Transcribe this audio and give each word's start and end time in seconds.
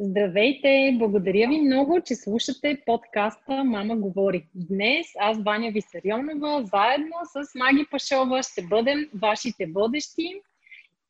Здравейте! 0.00 0.96
Благодаря 0.98 1.48
ви 1.48 1.60
много, 1.60 2.00
че 2.00 2.14
слушате 2.14 2.82
подкаста 2.86 3.64
Мама 3.64 3.96
говори. 3.96 4.46
Днес 4.54 5.06
аз, 5.18 5.42
Ваня 5.42 5.70
Висарионова, 5.70 6.64
заедно 6.64 7.16
с 7.24 7.54
Маги 7.54 7.86
Пашова 7.90 8.42
ще 8.42 8.62
бъдем 8.62 9.08
вашите 9.22 9.66
водещи 9.66 10.34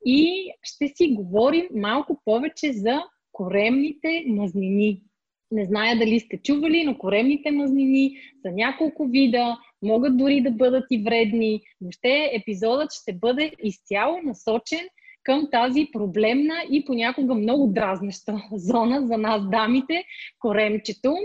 и 0.06 0.52
ще 0.62 0.88
си 0.88 1.14
говорим 1.14 1.66
малко 1.74 2.20
повече 2.24 2.72
за 2.72 3.02
коремните 3.32 4.24
мазнини. 4.26 5.02
Не 5.50 5.64
зная 5.64 5.98
дали 5.98 6.20
сте 6.20 6.38
чували, 6.42 6.84
но 6.84 6.98
коремните 6.98 7.50
мазнини 7.50 8.16
са 8.42 8.52
няколко 8.52 9.06
вида, 9.06 9.58
могат 9.82 10.16
дори 10.16 10.40
да 10.40 10.50
бъдат 10.50 10.84
и 10.90 11.02
вредни. 11.02 11.60
Въобще 11.80 12.30
епизодът 12.32 12.92
ще 12.92 13.12
бъде 13.12 13.52
изцяло 13.62 14.18
насочен 14.24 14.88
към 15.28 15.48
тази 15.52 15.88
проблемна 15.92 16.54
и 16.70 16.84
понякога 16.84 17.34
много 17.34 17.66
дразнеща 17.66 18.42
зона 18.52 19.06
за 19.06 19.18
нас 19.18 19.48
дамите, 19.50 20.04
коремчето. 20.38 21.16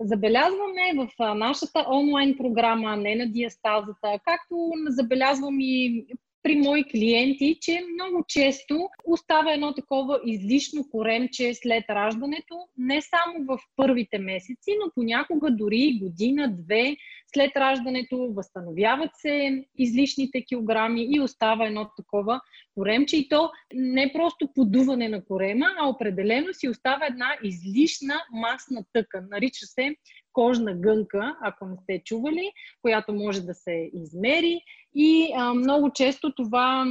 Забелязваме 0.00 0.92
в 0.96 1.34
нашата 1.34 1.86
онлайн 1.92 2.36
програма, 2.36 2.96
не 2.96 3.14
на 3.14 3.32
диастазата, 3.32 4.18
както 4.24 4.72
забелязвам 4.88 5.56
и 5.60 6.04
при 6.42 6.56
мои 6.56 6.84
клиенти, 6.84 7.58
че 7.60 7.84
много 7.94 8.24
често 8.28 8.88
остава 9.04 9.52
едно 9.52 9.74
такова 9.74 10.20
излишно 10.26 10.84
коремче 10.90 11.54
след 11.54 11.84
раждането, 11.90 12.54
не 12.78 13.00
само 13.02 13.44
в 13.46 13.58
първите 13.76 14.18
месеци, 14.18 14.70
но 14.84 14.92
понякога 14.94 15.50
дори 15.50 15.98
година, 16.02 16.56
две 16.58 16.96
след 17.34 17.56
раждането 17.56 18.32
възстановяват 18.36 19.10
се 19.14 19.64
излишните 19.78 20.44
килограми 20.44 21.06
и 21.10 21.20
остава 21.20 21.66
едно 21.66 21.90
такова 21.96 22.40
коремче. 22.74 23.16
И 23.16 23.28
то 23.28 23.50
не 23.74 24.12
просто 24.12 24.48
подуване 24.54 25.08
на 25.08 25.24
корема, 25.24 25.66
а 25.78 25.88
определено 25.88 26.54
си 26.54 26.68
остава 26.68 27.06
една 27.06 27.36
излишна 27.42 28.14
масна 28.32 28.84
тъкан. 28.92 29.26
Нарича 29.30 29.66
се 29.66 29.96
кожна 30.32 30.74
гънка, 30.74 31.36
ако 31.42 31.66
не 31.66 31.76
сте 31.82 32.02
чували, 32.04 32.52
която 32.82 33.14
може 33.14 33.40
да 33.40 33.54
се 33.54 33.90
измери. 33.94 34.60
И 34.94 35.32
а, 35.36 35.54
много 35.54 35.90
често 35.92 36.34
това 36.34 36.86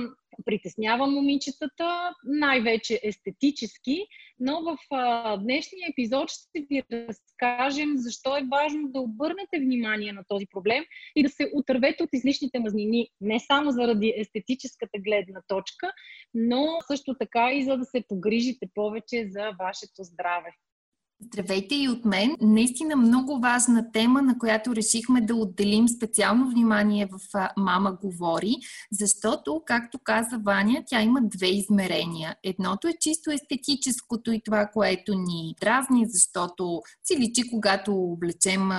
притеснява 0.46 1.08
момичетата, 1.08 2.16
най-вече 2.24 3.00
естетически, 3.04 4.06
но 4.40 4.64
в 4.64 4.78
а, 4.92 5.38
днешния 5.38 5.88
епизод 5.90 6.30
ще 6.30 6.66
ви 6.70 6.84
разкажем 6.92 7.94
защо 7.96 8.38
е 8.38 8.48
важно 8.52 8.88
да 8.92 9.00
обърнете 9.00 9.60
внимание 9.60 10.14
на 10.14 10.24
този 10.28 10.46
проблем 10.52 10.84
и 11.16 11.24
да 11.24 11.30
се 11.30 11.52
отървете 11.54 12.04
от 12.04 12.10
излишните 12.14 12.60
мазнини, 12.60 13.08
не 13.22 13.40
само 13.40 13.72
заради 13.72 14.14
естетическата 14.18 15.00
гледна 15.00 15.42
точка, 15.48 15.92
но 16.34 16.78
също 16.88 17.16
така 17.20 17.52
и 17.54 17.64
за 17.64 17.78
да 17.78 17.86
се 17.86 18.04
погрижите 18.08 18.68
повече 18.74 19.28
за 19.30 19.52
вашето 19.60 20.04
здраве. 20.04 20.52
Здравейте 21.24 21.76
и 21.76 21.90
от 21.90 22.06
мен. 22.06 22.36
Наистина 22.42 22.96
много 22.96 23.40
важна 23.40 23.92
тема, 23.92 24.22
на 24.22 24.38
която 24.38 24.76
решихме 24.76 25.22
да 25.22 25.36
отделим 25.36 25.88
специално 25.88 26.50
внимание 26.50 27.10
в 27.12 27.50
Мама 27.58 27.98
говори, 28.02 28.56
защото, 28.92 29.62
както 29.66 30.00
каза 30.04 30.38
Ваня, 30.46 30.84
тя 30.86 31.02
има 31.02 31.20
две 31.24 31.48
измерения. 31.48 32.36
Едното 32.44 32.88
е 32.88 32.94
чисто 33.00 33.32
естетическото 33.32 34.32
и 34.32 34.42
това, 34.46 34.66
което 34.74 35.14
ни 35.14 35.56
дразни, 35.62 36.06
защото 36.10 36.82
си 37.04 37.18
личи, 37.18 37.50
когато 37.50 37.96
облечем 37.96 38.70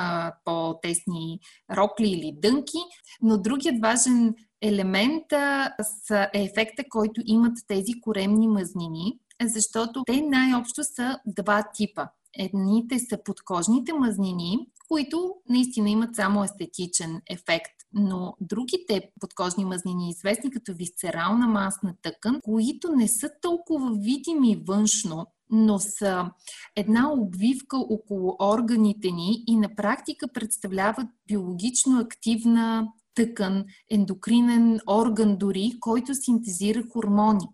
по-тесни 0.44 1.40
рокли 1.76 2.08
или 2.08 2.32
дънки, 2.42 2.78
но 3.22 3.38
другият 3.38 3.80
важен 3.82 4.34
елемент 4.62 5.32
е 5.32 6.42
ефекта, 6.42 6.84
който 6.90 7.20
имат 7.24 7.58
тези 7.68 8.00
коремни 8.00 8.48
мазнини, 8.48 9.18
защото 9.42 10.02
те 10.06 10.20
най-общо 10.20 10.84
са 10.84 11.18
два 11.26 11.64
типа. 11.74 12.06
Едните 12.38 12.98
са 12.98 13.18
подкожните 13.24 13.92
мазнини, 13.92 14.58
които 14.88 15.34
наистина 15.48 15.90
имат 15.90 16.16
само 16.16 16.44
естетичен 16.44 17.20
ефект, 17.30 17.72
но 17.92 18.36
другите 18.40 19.10
подкожни 19.20 19.64
мазнини, 19.64 20.10
известни 20.10 20.50
като 20.50 20.74
висцерална 20.74 21.46
масна 21.46 21.94
тъкан, 22.02 22.40
които 22.42 22.92
не 22.92 23.08
са 23.08 23.30
толкова 23.42 23.92
видими 24.00 24.62
външно, 24.68 25.26
но 25.50 25.78
са 25.78 26.30
една 26.76 27.12
обвивка 27.12 27.78
около 27.78 28.36
органите 28.40 29.10
ни 29.10 29.44
и 29.46 29.56
на 29.56 29.74
практика 29.74 30.28
представляват 30.28 31.06
биологично 31.28 31.98
активна 31.98 32.88
тъкан, 33.14 33.64
ендокринен 33.90 34.80
орган 34.88 35.36
дори, 35.38 35.72
който 35.80 36.14
синтезира 36.14 36.82
хормони 36.92 37.48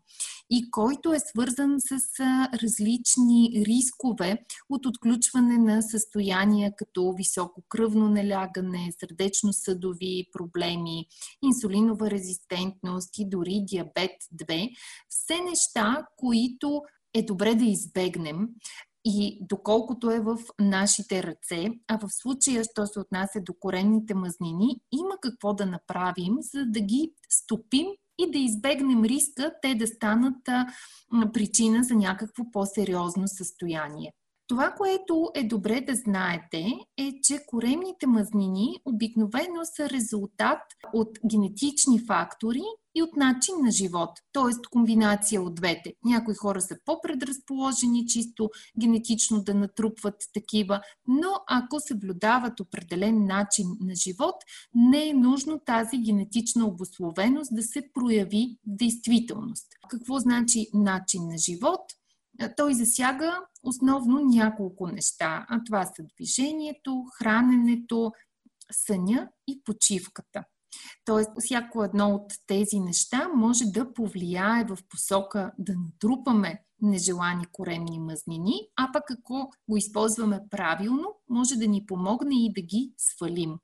и 0.50 0.70
който 0.70 1.12
е 1.12 1.18
свързан 1.18 1.76
с 1.80 2.00
различни 2.62 3.64
рискове 3.66 4.44
от 4.70 4.86
отключване 4.86 5.58
на 5.58 5.82
състояния 5.82 6.72
като 6.76 7.12
високо 7.12 7.62
кръвно 7.68 8.08
налягане, 8.08 8.92
сърдечно-съдови 9.00 10.26
проблеми, 10.32 11.06
инсулинова 11.42 12.10
резистентност 12.10 13.18
и 13.18 13.28
дори 13.28 13.64
диабет 13.64 14.10
2. 14.34 14.70
Все 15.08 15.40
неща, 15.40 16.06
които 16.16 16.82
е 17.14 17.22
добре 17.22 17.54
да 17.54 17.64
избегнем, 17.64 18.48
и 19.04 19.38
доколкото 19.40 20.10
е 20.10 20.20
в 20.20 20.38
нашите 20.60 21.22
ръце, 21.22 21.68
а 21.88 21.98
в 21.98 22.08
случая, 22.10 22.64
що 22.64 22.86
се 22.86 23.00
отнася 23.00 23.40
до 23.40 23.54
коренните 23.60 24.14
мазнини, 24.14 24.80
има 24.92 25.14
какво 25.20 25.54
да 25.54 25.66
направим, 25.66 26.36
за 26.40 26.64
да 26.66 26.80
ги 26.80 27.12
стопим 27.28 27.86
и 28.18 28.30
да 28.30 28.38
избегнем 28.38 29.04
риска 29.04 29.52
те 29.62 29.74
да 29.74 29.86
станат 29.86 30.48
причина 31.32 31.84
за 31.84 31.94
някакво 31.94 32.50
по-сериозно 32.52 33.28
състояние. 33.28 34.12
Това, 34.48 34.74
което 34.76 35.30
е 35.34 35.44
добре 35.44 35.80
да 35.80 35.94
знаете, 35.94 36.72
е, 36.96 37.12
че 37.22 37.44
коремните 37.46 38.06
мазнини 38.06 38.76
обикновено 38.84 39.64
са 39.64 39.90
резултат 39.90 40.60
от 40.92 41.18
генетични 41.30 41.98
фактори 42.06 42.62
и 42.94 43.02
от 43.02 43.16
начин 43.16 43.54
на 43.62 43.70
живот, 43.70 44.10
т.е. 44.32 44.68
комбинация 44.70 45.42
от 45.42 45.54
двете. 45.54 45.94
Някои 46.04 46.34
хора 46.34 46.60
са 46.60 46.76
по-предразположени 46.84 48.06
чисто 48.06 48.50
генетично 48.80 49.42
да 49.42 49.54
натрупват 49.54 50.16
такива, 50.34 50.80
но 51.06 51.28
ако 51.46 51.80
съблюдават 51.80 52.60
определен 52.60 53.26
начин 53.26 53.66
на 53.80 53.94
живот, 53.94 54.34
не 54.74 55.08
е 55.08 55.14
нужно 55.14 55.60
тази 55.66 55.98
генетична 55.98 56.66
обословеност 56.66 57.54
да 57.54 57.62
се 57.62 57.82
прояви 57.94 58.56
в 58.66 58.76
действителност. 58.76 59.66
Какво 59.88 60.18
значи 60.18 60.66
начин 60.74 61.26
на 61.26 61.38
живот? 61.38 61.80
той 62.56 62.74
засяга 62.74 63.40
основно 63.62 64.20
няколко 64.20 64.86
неща. 64.86 65.46
А 65.48 65.64
това 65.64 65.86
са 65.86 66.02
движението, 66.16 67.04
храненето, 67.18 68.12
съня 68.72 69.28
и 69.46 69.62
почивката. 69.64 70.44
Тоест, 71.04 71.30
всяко 71.38 71.84
едно 71.84 72.08
от 72.08 72.32
тези 72.46 72.80
неща 72.80 73.28
може 73.34 73.64
да 73.64 73.92
повлияе 73.94 74.64
в 74.64 74.78
посока 74.88 75.52
да 75.58 75.74
натрупаме 75.76 76.62
нежелани 76.82 77.46
коремни 77.52 77.98
мазнини, 77.98 78.68
а 78.76 78.92
пък 78.92 79.10
ако 79.10 79.52
го 79.68 79.76
използваме 79.76 80.40
правилно, 80.50 81.14
може 81.28 81.56
да 81.56 81.68
ни 81.68 81.86
помогне 81.86 82.44
и 82.44 82.52
да 82.52 82.60
ги 82.60 82.92
свалим. 82.96 83.58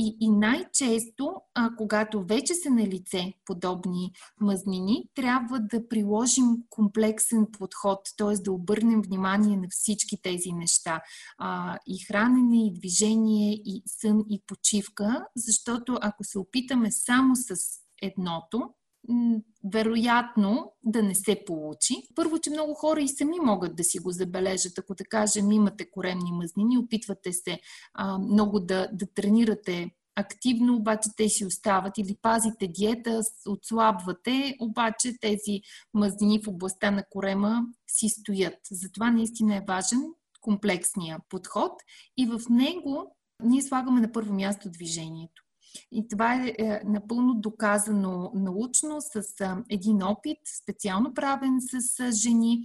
И, 0.00 0.16
и 0.20 0.30
най-често, 0.30 1.34
а, 1.54 1.70
когато 1.76 2.24
вече 2.24 2.54
са 2.54 2.70
на 2.70 2.86
лице 2.86 3.32
подобни 3.44 4.12
мазнини, 4.40 5.08
трябва 5.14 5.60
да 5.60 5.88
приложим 5.88 6.44
комплексен 6.70 7.46
подход, 7.58 7.98
т.е. 8.16 8.42
да 8.42 8.52
обърнем 8.52 9.02
внимание 9.02 9.56
на 9.56 9.66
всички 9.70 10.22
тези 10.22 10.52
неща. 10.52 11.02
А, 11.38 11.78
и 11.86 11.98
хранене, 11.98 12.66
и 12.66 12.74
движение, 12.74 13.52
и 13.52 13.82
сън, 13.86 14.24
и 14.30 14.42
почивка, 14.46 15.26
защото 15.36 15.98
ако 16.00 16.24
се 16.24 16.38
опитаме 16.38 16.90
само 16.90 17.36
с 17.36 17.56
едното, 18.02 18.70
вероятно 19.64 20.72
да 20.84 21.02
не 21.02 21.14
се 21.14 21.42
получи. 21.46 21.94
Първо, 22.14 22.38
че 22.38 22.50
много 22.50 22.74
хора 22.74 23.00
и 23.00 23.08
сами 23.08 23.40
могат 23.42 23.76
да 23.76 23.84
си 23.84 23.98
го 23.98 24.10
забележат. 24.10 24.78
Ако 24.78 24.94
да 24.94 25.04
кажем, 25.04 25.52
имате 25.52 25.90
коремни 25.90 26.32
мазнини, 26.32 26.78
опитвате 26.78 27.32
се 27.32 27.60
а, 27.94 28.18
много 28.18 28.60
да, 28.60 28.88
да 28.92 29.06
тренирате 29.14 29.90
активно, 30.16 30.76
обаче 30.76 31.08
те 31.16 31.28
си 31.28 31.44
остават 31.44 31.98
или 31.98 32.16
пазите 32.22 32.68
диета, 32.68 33.20
отслабвате, 33.46 34.56
обаче 34.60 35.14
тези 35.20 35.60
мазнини 35.94 36.42
в 36.42 36.48
областта 36.48 36.90
на 36.90 37.04
корема 37.10 37.62
си 37.90 38.08
стоят. 38.08 38.58
Затова 38.70 39.10
наистина 39.10 39.56
е 39.56 39.64
важен 39.68 40.00
комплексния 40.40 41.18
подход 41.28 41.72
и 42.16 42.26
в 42.26 42.40
него 42.50 43.16
ние 43.42 43.62
слагаме 43.62 44.00
на 44.00 44.12
първо 44.12 44.34
място 44.34 44.70
движението. 44.70 45.47
И 45.92 46.08
това 46.08 46.34
е, 46.34 46.54
е 46.58 46.80
напълно 46.84 47.34
доказано 47.34 48.30
научно 48.34 49.00
с 49.00 49.22
един 49.70 50.02
опит, 50.02 50.38
специално 50.62 51.14
правен 51.14 51.58
с 51.60 52.12
жени, 52.12 52.62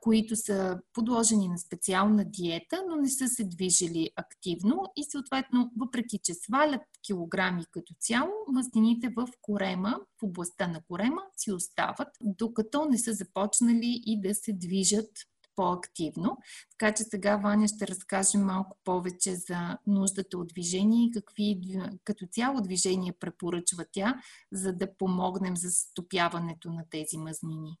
които 0.00 0.36
са 0.36 0.78
подложени 0.92 1.48
на 1.48 1.58
специална 1.58 2.24
диета, 2.24 2.84
но 2.88 2.96
не 2.96 3.08
са 3.08 3.28
се 3.28 3.44
движили 3.44 4.10
активно 4.16 4.84
и 4.96 5.04
съответно, 5.04 5.70
въпреки 5.76 6.18
че 6.24 6.34
свалят 6.34 6.82
килограми 7.06 7.64
като 7.70 7.94
цяло, 8.00 8.32
мастините 8.52 9.08
в 9.16 9.28
корема, 9.40 10.00
в 10.20 10.22
областта 10.22 10.66
на 10.66 10.80
корема 10.88 11.22
си 11.36 11.52
остават, 11.52 12.08
докато 12.20 12.84
не 12.84 12.98
са 12.98 13.12
започнали 13.12 14.02
и 14.06 14.20
да 14.20 14.34
се 14.34 14.52
движат 14.52 15.10
по-активно. 15.56 16.38
Така 16.70 16.94
че 16.94 17.02
сега 17.02 17.36
Ваня 17.36 17.68
ще 17.68 17.86
разкаже 17.86 18.38
малко 18.38 18.76
повече 18.84 19.34
за 19.34 19.78
нуждата 19.86 20.38
от 20.38 20.48
движение 20.48 21.06
и 21.06 21.10
какви 21.10 21.60
като 22.04 22.26
цяло 22.26 22.60
движение 22.60 23.12
препоръчва 23.12 23.84
тя, 23.92 24.20
за 24.52 24.72
да 24.72 24.96
помогнем 24.96 25.56
за 25.56 25.70
стопяването 25.70 26.70
на 26.70 26.84
тези 26.90 27.18
мазнини. 27.18 27.78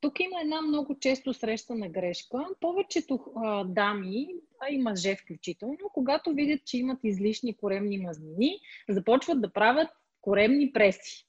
Тук 0.00 0.20
има 0.20 0.40
една 0.40 0.62
много 0.62 0.98
често 1.00 1.34
срещана 1.34 1.88
грешка. 1.88 2.46
Повечето 2.60 3.20
а, 3.36 3.64
дами, 3.64 4.28
а 4.60 4.72
и 4.72 4.78
мъже 4.78 5.16
включително, 5.16 5.78
когато 5.94 6.34
видят, 6.34 6.60
че 6.66 6.78
имат 6.78 6.98
излишни 7.04 7.56
коремни 7.56 7.98
мазнини, 7.98 8.60
започват 8.88 9.40
да 9.40 9.52
правят 9.52 9.88
коремни 10.20 10.72
преси 10.72 11.26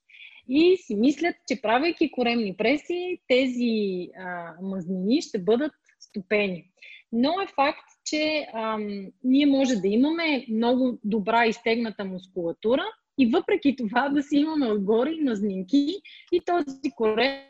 и 0.49 0.77
си 0.77 0.95
мислят, 0.95 1.35
че 1.47 1.61
правейки 1.61 2.11
коремни 2.11 2.57
преси, 2.57 3.19
тези 3.27 4.09
а, 4.17 4.53
мазнини 4.61 5.21
ще 5.21 5.39
бъдат 5.39 5.71
стопени. 5.99 6.71
Но 7.11 7.41
е 7.41 7.47
факт, 7.55 7.89
че 8.05 8.47
ам, 8.53 9.07
ние 9.23 9.45
може 9.45 9.75
да 9.75 9.87
имаме 9.87 10.45
много 10.49 10.99
добра 11.03 11.45
изтегната 11.45 12.05
мускулатура 12.05 12.83
и 13.17 13.25
въпреки 13.25 13.75
това 13.75 14.09
да 14.09 14.23
си 14.23 14.37
имаме 14.37 14.71
отгоре 14.71 15.11
мазнинки 15.21 15.95
и 16.31 16.41
този 16.45 16.91
корем 16.95 17.41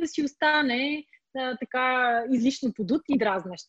да 0.00 0.06
си 0.06 0.22
остане 0.22 1.04
а, 1.38 1.56
така 1.56 2.14
излишно 2.32 2.72
подут 2.72 3.02
и 3.08 3.18
дразнещ. 3.18 3.66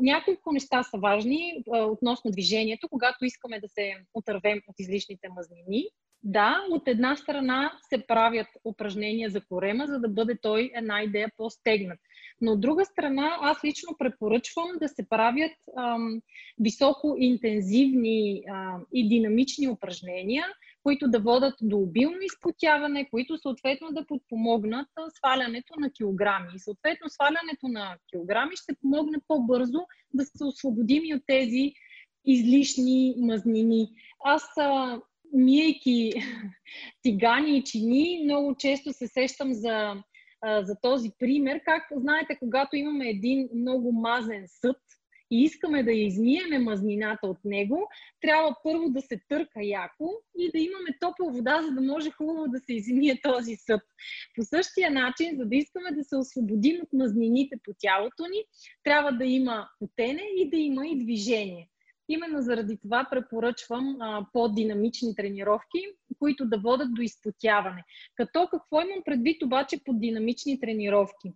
няколко 0.00 0.52
неща 0.52 0.82
са 0.82 0.98
важни 0.98 1.64
а, 1.72 1.84
относно 1.84 2.30
движението, 2.30 2.88
когато 2.88 3.24
искаме 3.24 3.60
да 3.60 3.68
се 3.68 3.94
отървем 4.14 4.60
от 4.68 4.74
излишните 4.78 5.28
мазнини. 5.36 5.84
Да, 6.24 6.64
от 6.70 6.88
една 6.88 7.16
страна 7.16 7.72
се 7.88 8.06
правят 8.06 8.46
упражнения 8.64 9.30
за 9.30 9.40
корема, 9.40 9.86
за 9.86 9.98
да 10.00 10.08
бъде 10.08 10.38
той 10.42 10.70
една 10.74 11.02
идея 11.02 11.30
по-стегнат. 11.36 11.98
Но 12.40 12.52
от 12.52 12.60
друга 12.60 12.84
страна, 12.84 13.38
аз 13.40 13.64
лично 13.64 13.96
препоръчвам 13.98 14.68
да 14.80 14.88
се 14.88 15.08
правят 15.08 15.52
ам, 15.78 16.20
високо 16.60 17.16
интензивни 17.18 18.42
ам, 18.48 18.86
и 18.92 19.08
динамични 19.08 19.68
упражнения, 19.68 20.46
които 20.82 21.08
да 21.08 21.20
водат 21.20 21.54
до 21.62 21.76
обилно 21.78 22.18
изпотяване, 22.22 23.10
които 23.10 23.38
съответно 23.38 23.88
да 23.92 24.06
подпомогнат 24.06 24.88
свалянето 25.16 25.74
на 25.78 25.90
килограми. 25.90 26.48
И 26.54 26.58
съответно 26.58 27.08
свалянето 27.08 27.68
на 27.68 27.96
килограми 28.10 28.56
ще 28.56 28.74
помогне 28.82 29.18
по-бързо 29.28 29.80
да 30.14 30.24
се 30.24 30.44
освободим 30.44 31.02
и 31.04 31.14
от 31.14 31.22
тези 31.26 31.72
излишни 32.24 33.14
мазнини. 33.18 33.88
Аз 34.24 34.42
а, 34.58 35.00
миейки 35.32 36.12
тигани 37.02 37.58
и 37.58 37.64
чини, 37.64 38.20
много 38.24 38.54
често 38.54 38.92
се 38.92 39.06
сещам 39.06 39.52
за, 39.52 40.02
за 40.62 40.76
този 40.82 41.10
пример. 41.18 41.60
Как 41.64 41.82
знаете, 41.96 42.36
когато 42.38 42.76
имаме 42.76 43.08
един 43.08 43.48
много 43.54 43.92
мазен 43.92 44.44
съд 44.48 44.76
и 45.30 45.42
искаме 45.42 45.82
да 45.82 45.92
измиеме 45.92 46.58
мазнината 46.58 47.26
от 47.26 47.38
него, 47.44 47.88
трябва 48.20 48.56
първо 48.62 48.88
да 48.88 49.00
се 49.00 49.20
търка 49.28 49.62
яко 49.62 50.10
и 50.38 50.50
да 50.50 50.58
имаме 50.58 50.96
топла 51.00 51.32
вода, 51.32 51.62
за 51.62 51.70
да 51.70 51.80
може 51.80 52.10
хубаво 52.10 52.48
да 52.48 52.58
се 52.58 52.72
измие 52.72 53.20
този 53.22 53.56
съд. 53.56 53.80
По 54.36 54.42
същия 54.42 54.90
начин, 54.90 55.36
за 55.36 55.44
да 55.44 55.56
искаме 55.56 55.90
да 55.92 56.04
се 56.04 56.16
освободим 56.16 56.80
от 56.82 56.92
мазнините 56.92 57.56
по 57.64 57.72
тялото 57.78 58.26
ни, 58.26 58.44
трябва 58.84 59.12
да 59.12 59.24
има 59.24 59.68
потене 59.78 60.22
и 60.36 60.50
да 60.50 60.56
има 60.56 60.86
и 60.86 61.04
движение. 61.04 61.68
Именно 62.12 62.42
заради 62.42 62.76
това 62.76 63.06
препоръчвам 63.10 63.96
а, 64.00 64.26
по-динамични 64.32 65.14
тренировки, 65.14 65.78
които 66.18 66.44
да 66.44 66.58
водят 66.58 66.94
до 66.94 67.02
изпотяване. 67.02 67.84
Като 68.14 68.48
какво 68.50 68.80
имам 68.80 69.02
предвид 69.04 69.42
обаче 69.42 69.84
под 69.84 70.00
динамични 70.00 70.60
тренировки? 70.60 71.32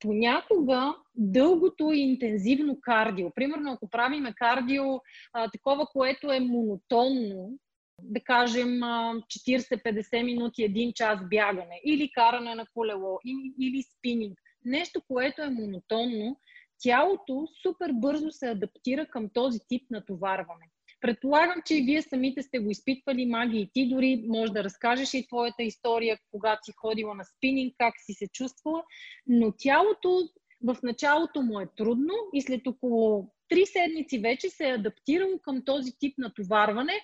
Понякога 0.00 0.94
дългото 1.14 1.92
и 1.92 2.00
интензивно 2.00 2.80
кардио, 2.80 3.30
примерно 3.30 3.72
ако 3.72 3.90
правиме 3.90 4.32
кардио 4.36 4.84
а, 5.32 5.50
такова, 5.50 5.86
което 5.86 6.32
е 6.32 6.40
монотонно, 6.40 7.58
да 8.02 8.20
кажем 8.20 8.68
40-50 8.68 10.22
минути, 10.22 10.64
един 10.64 10.92
час 10.92 11.28
бягане 11.28 11.80
или 11.84 12.10
каране 12.12 12.54
на 12.54 12.66
колело 12.74 13.18
или 13.60 13.82
спининг, 13.82 14.38
нещо, 14.64 15.00
което 15.08 15.42
е 15.42 15.50
монотонно, 15.50 16.36
тялото 16.80 17.48
супер 17.62 17.90
бързо 17.92 18.30
се 18.30 18.48
адаптира 18.48 19.06
към 19.06 19.28
този 19.34 19.58
тип 19.68 19.90
натоварване. 19.90 20.66
Предполагам, 21.00 21.62
че 21.66 21.76
и 21.76 21.82
вие 21.82 22.02
самите 22.02 22.42
сте 22.42 22.58
го 22.58 22.70
изпитвали, 22.70 23.26
Маги, 23.26 23.60
и 23.60 23.70
ти 23.74 23.88
дори 23.88 24.24
може 24.28 24.52
да 24.52 24.64
разкажеш 24.64 25.14
и 25.14 25.26
твоята 25.26 25.62
история, 25.62 26.18
когато 26.30 26.64
си 26.64 26.72
ходила 26.76 27.14
на 27.14 27.24
спининг, 27.24 27.74
как 27.78 27.94
си 28.06 28.12
се 28.12 28.28
чувствала, 28.28 28.82
но 29.26 29.52
тялото 29.58 30.28
в 30.64 30.76
началото 30.82 31.42
му 31.42 31.60
е 31.60 31.68
трудно 31.76 32.14
и 32.34 32.42
след 32.42 32.66
около 32.66 33.30
три 33.48 33.66
седмици 33.66 34.18
вече 34.18 34.50
се 34.50 34.68
е 34.68 34.72
адаптирало 34.72 35.38
към 35.38 35.64
този 35.64 35.92
тип 35.98 36.18
натоварване 36.18 36.94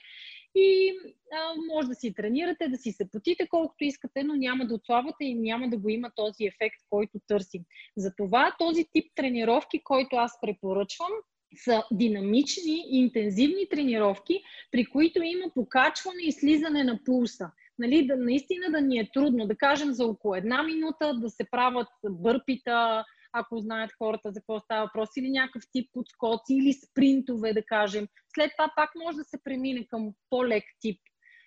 и 0.57 0.99
а, 1.33 1.55
може 1.75 1.89
да 1.89 1.95
си 1.95 2.15
тренирате, 2.15 2.69
да 2.69 2.77
си 2.77 2.93
се 2.93 3.11
потите 3.11 3.47
колкото 3.51 3.85
искате, 3.85 4.23
но 4.23 4.35
няма 4.35 4.67
да 4.67 4.75
отслабвате 4.75 5.25
и 5.25 5.35
няма 5.35 5.69
да 5.69 5.77
го 5.77 5.89
има 5.89 6.11
този 6.17 6.45
ефект, 6.45 6.77
който 6.91 7.21
търсим. 7.29 7.63
Затова 7.97 8.57
този 8.59 8.85
тип 8.93 9.13
тренировки, 9.15 9.85
който 9.85 10.17
аз 10.17 10.41
препоръчвам, 10.41 11.13
са 11.65 11.85
динамични 11.93 12.85
интензивни 12.91 13.69
тренировки, 13.69 14.43
при 14.73 14.85
които 14.85 15.23
има 15.23 15.51
покачване 15.55 16.23
и 16.23 16.33
слизане 16.33 16.85
на 16.85 17.01
пулса. 17.05 17.51
Нали, 17.79 18.07
да, 18.07 18.17
наистина 18.17 18.71
да 18.71 18.81
ни 18.81 18.99
е 18.99 19.11
трудно, 19.15 19.47
да 19.47 19.57
кажем 19.57 19.93
за 19.93 20.07
около 20.07 20.35
една 20.35 20.63
минута 20.63 21.15
да 21.15 21.31
се 21.31 21.45
правят 21.51 21.89
бърпита, 22.05 23.05
ако 23.39 23.59
знаят 23.59 23.91
хората 23.99 24.33
за 24.33 24.41
какво 24.41 24.61
става 24.61 24.85
въпрос, 24.85 25.09
или 25.17 25.31
някакъв 25.31 25.63
тип 25.73 25.91
подскоци, 25.93 26.55
или 26.55 26.73
спринтове, 26.73 27.53
да 27.53 27.63
кажем. 27.63 28.07
След 28.35 28.53
това 28.59 28.73
пак 28.77 28.91
може 29.05 29.17
да 29.17 29.25
се 29.25 29.39
премине 29.45 29.87
към 29.87 30.13
по-лек 30.31 30.65
тип 30.81 31.01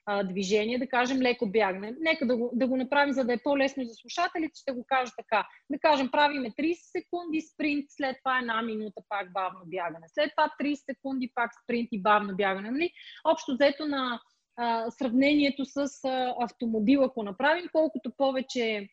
а, 0.05 0.23
движение, 0.23 0.79
да 0.79 0.87
кажем 0.87 1.21
леко 1.21 1.45
бягане. 1.45 1.95
Нека 1.99 2.27
да 2.27 2.37
го, 2.37 2.51
да 2.53 2.67
го 2.67 2.77
направим, 2.77 3.13
за 3.13 3.23
да 3.23 3.33
е 3.33 3.43
по-лесно 3.43 3.83
за 3.83 3.93
слушателите, 3.93 4.59
ще 4.59 4.71
го 4.71 4.85
кажа 4.87 5.11
така. 5.17 5.47
Да 5.69 5.79
кажем, 5.79 6.11
правиме 6.11 6.51
30 6.51 6.73
секунди 6.73 7.41
спринт, 7.41 7.85
след 7.89 8.17
това 8.17 8.39
една 8.39 8.61
минута 8.61 9.01
пак 9.09 9.33
бавно 9.33 9.59
бягане. 9.65 10.05
След 10.07 10.31
това 10.37 10.53
30 10.61 10.75
секунди 10.75 11.31
пак 11.35 11.51
спринт 11.63 11.89
и 11.91 12.01
бавно 12.01 12.35
бягане. 12.35 12.71
Нали? 12.71 12.91
Общо 13.25 13.53
взето 13.53 13.85
на 13.85 14.21
а, 14.57 14.91
сравнението 14.91 15.65
с 15.65 15.77
а, 16.05 16.35
автомобил, 16.39 17.03
ако 17.03 17.23
направим, 17.23 17.69
колкото 17.71 18.11
повече 18.17 18.89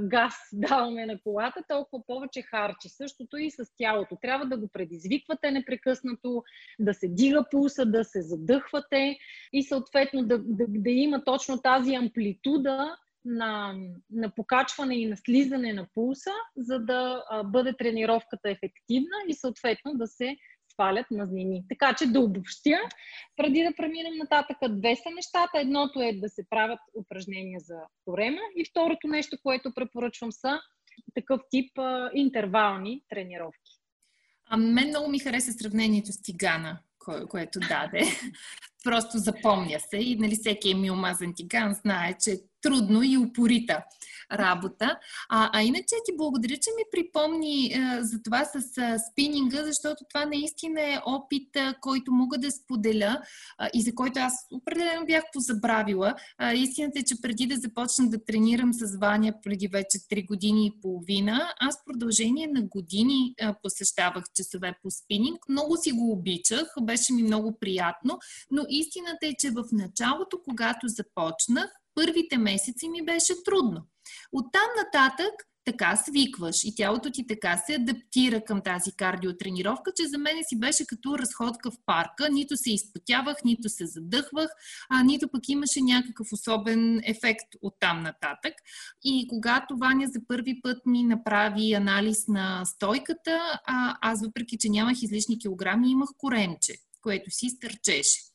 газ 0.00 0.34
даваме 0.52 1.06
на 1.06 1.20
колата, 1.20 1.62
толкова 1.68 2.02
повече 2.06 2.42
харчи. 2.42 2.88
Същото 2.88 3.36
и 3.36 3.50
с 3.50 3.64
тялото. 3.78 4.16
Трябва 4.22 4.46
да 4.46 4.56
го 4.56 4.68
предизвиквате 4.68 5.50
непрекъснато, 5.50 6.42
да 6.78 6.94
се 6.94 7.08
дига 7.08 7.44
пулса, 7.50 7.86
да 7.86 8.04
се 8.04 8.22
задъхвате 8.22 9.18
и 9.52 9.62
съответно 9.62 10.22
да, 10.26 10.38
да, 10.38 10.64
да 10.68 10.90
има 10.90 11.24
точно 11.24 11.62
тази 11.62 11.94
амплитуда 11.94 12.96
на, 13.24 13.74
на 14.10 14.34
покачване 14.34 14.96
и 14.96 15.06
на 15.06 15.16
слизане 15.16 15.72
на 15.72 15.86
пулса, 15.94 16.30
за 16.56 16.78
да 16.78 17.24
бъде 17.44 17.76
тренировката 17.76 18.50
ефективна 18.50 19.16
и 19.28 19.34
съответно 19.34 19.94
да 19.94 20.06
се 20.06 20.36
свалят 20.82 21.06
мазнини. 21.10 21.64
Така 21.68 21.94
че 21.94 22.06
да 22.06 22.20
обобщя, 22.20 22.78
преди 23.36 23.62
да 23.62 23.76
преминем 23.76 24.12
нататък, 24.18 24.56
две 24.70 24.96
са 24.96 25.10
нещата. 25.14 25.60
Едното 25.60 26.02
е 26.02 26.12
да 26.12 26.28
се 26.28 26.42
правят 26.50 26.80
упражнения 26.94 27.60
за 27.60 27.74
корема 28.04 28.40
и 28.56 28.64
второто 28.70 29.06
нещо, 29.08 29.36
което 29.42 29.74
препоръчвам 29.74 30.32
са 30.32 30.60
такъв 31.14 31.40
тип 31.50 31.78
а, 31.78 32.10
интервални 32.14 33.02
тренировки. 33.08 33.72
А 34.46 34.56
мен 34.56 34.88
много 34.88 35.08
ми 35.08 35.18
хареса 35.18 35.52
сравнението 35.52 36.12
с 36.12 36.22
тигана, 36.22 36.78
кое, 36.98 37.26
което 37.26 37.60
даде. 37.60 38.02
Просто 38.84 39.18
запомня 39.18 39.80
се 39.80 39.96
и 39.96 40.16
нали, 40.16 40.34
всеки 40.34 40.70
е 40.70 40.74
мил 40.74 40.94
мазан 40.94 41.34
тиган 41.36 41.74
знае, 41.74 42.14
че 42.20 42.38
трудно 42.62 43.02
и 43.02 43.18
упорита 43.18 43.82
работа. 44.32 44.98
А, 45.28 45.50
а 45.52 45.62
иначе 45.62 45.94
ти 46.04 46.16
благодаря, 46.16 46.56
че 46.56 46.70
ми 46.76 46.82
припомни 46.92 47.74
а, 47.74 48.04
за 48.04 48.22
това 48.22 48.44
с 48.44 48.78
а, 48.78 48.98
спининга, 48.98 49.64
защото 49.64 50.04
това 50.08 50.24
наистина 50.26 50.80
е 50.80 51.00
опит, 51.06 51.56
а, 51.56 51.74
който 51.80 52.12
мога 52.12 52.38
да 52.38 52.50
споделя 52.50 53.22
а, 53.58 53.70
и 53.74 53.82
за 53.82 53.94
който 53.94 54.20
аз 54.20 54.46
определено 54.52 55.06
бях 55.06 55.24
позабравила. 55.32 56.14
А, 56.38 56.52
истината 56.52 56.98
е, 56.98 57.02
че 57.02 57.20
преди 57.22 57.46
да 57.46 57.56
започна 57.56 58.10
да 58.10 58.24
тренирам 58.24 58.72
с 58.72 58.96
Ваня 58.96 59.34
преди 59.42 59.68
вече 59.68 59.98
3 59.98 60.26
години 60.26 60.66
и 60.66 60.80
половина, 60.80 61.54
аз 61.60 61.84
продължение 61.84 62.46
на 62.46 62.62
години 62.62 63.34
а, 63.40 63.54
посещавах 63.62 64.24
часове 64.36 64.74
по 64.82 64.90
спининг. 64.90 65.48
Много 65.48 65.76
си 65.76 65.92
го 65.92 66.12
обичах, 66.12 66.74
беше 66.82 67.12
ми 67.12 67.22
много 67.22 67.58
приятно, 67.58 68.18
но 68.50 68.62
истината 68.68 69.26
е, 69.26 69.34
че 69.38 69.50
в 69.50 69.64
началото, 69.72 70.40
когато 70.44 70.88
започнах, 70.88 71.81
първите 71.94 72.38
месеци 72.38 72.88
ми 72.88 73.04
беше 73.04 73.32
трудно. 73.44 73.86
Оттам 74.32 74.68
нататък 74.84 75.32
така 75.64 75.96
свикваш 75.96 76.64
и 76.64 76.74
тялото 76.74 77.10
ти 77.10 77.26
така 77.26 77.62
се 77.66 77.74
адаптира 77.74 78.44
към 78.44 78.62
тази 78.62 78.92
кардиотренировка, 78.92 79.92
че 79.96 80.08
за 80.08 80.18
мен 80.18 80.36
си 80.48 80.60
беше 80.60 80.86
като 80.86 81.18
разходка 81.18 81.70
в 81.70 81.74
парка. 81.86 82.28
Нито 82.30 82.56
се 82.56 82.72
изпотявах, 82.72 83.36
нито 83.44 83.68
се 83.68 83.86
задъхвах, 83.86 84.50
а 84.90 85.02
нито 85.02 85.28
пък 85.28 85.48
имаше 85.48 85.80
някакъв 85.82 86.26
особен 86.32 87.00
ефект 87.04 87.54
от 87.62 87.74
там 87.80 88.02
нататък. 88.02 88.54
И 89.04 89.26
когато 89.28 89.76
Ваня 89.76 90.06
за 90.08 90.20
първи 90.28 90.60
път 90.62 90.86
ми 90.86 91.02
направи 91.02 91.72
анализ 91.72 92.28
на 92.28 92.64
стойката, 92.64 93.60
аз 94.00 94.22
въпреки, 94.22 94.58
че 94.58 94.68
нямах 94.68 95.02
излишни 95.02 95.38
килограми, 95.38 95.90
имах 95.90 96.08
коремче, 96.18 96.74
което 97.02 97.30
си 97.30 97.48
стърчеше 97.48 98.31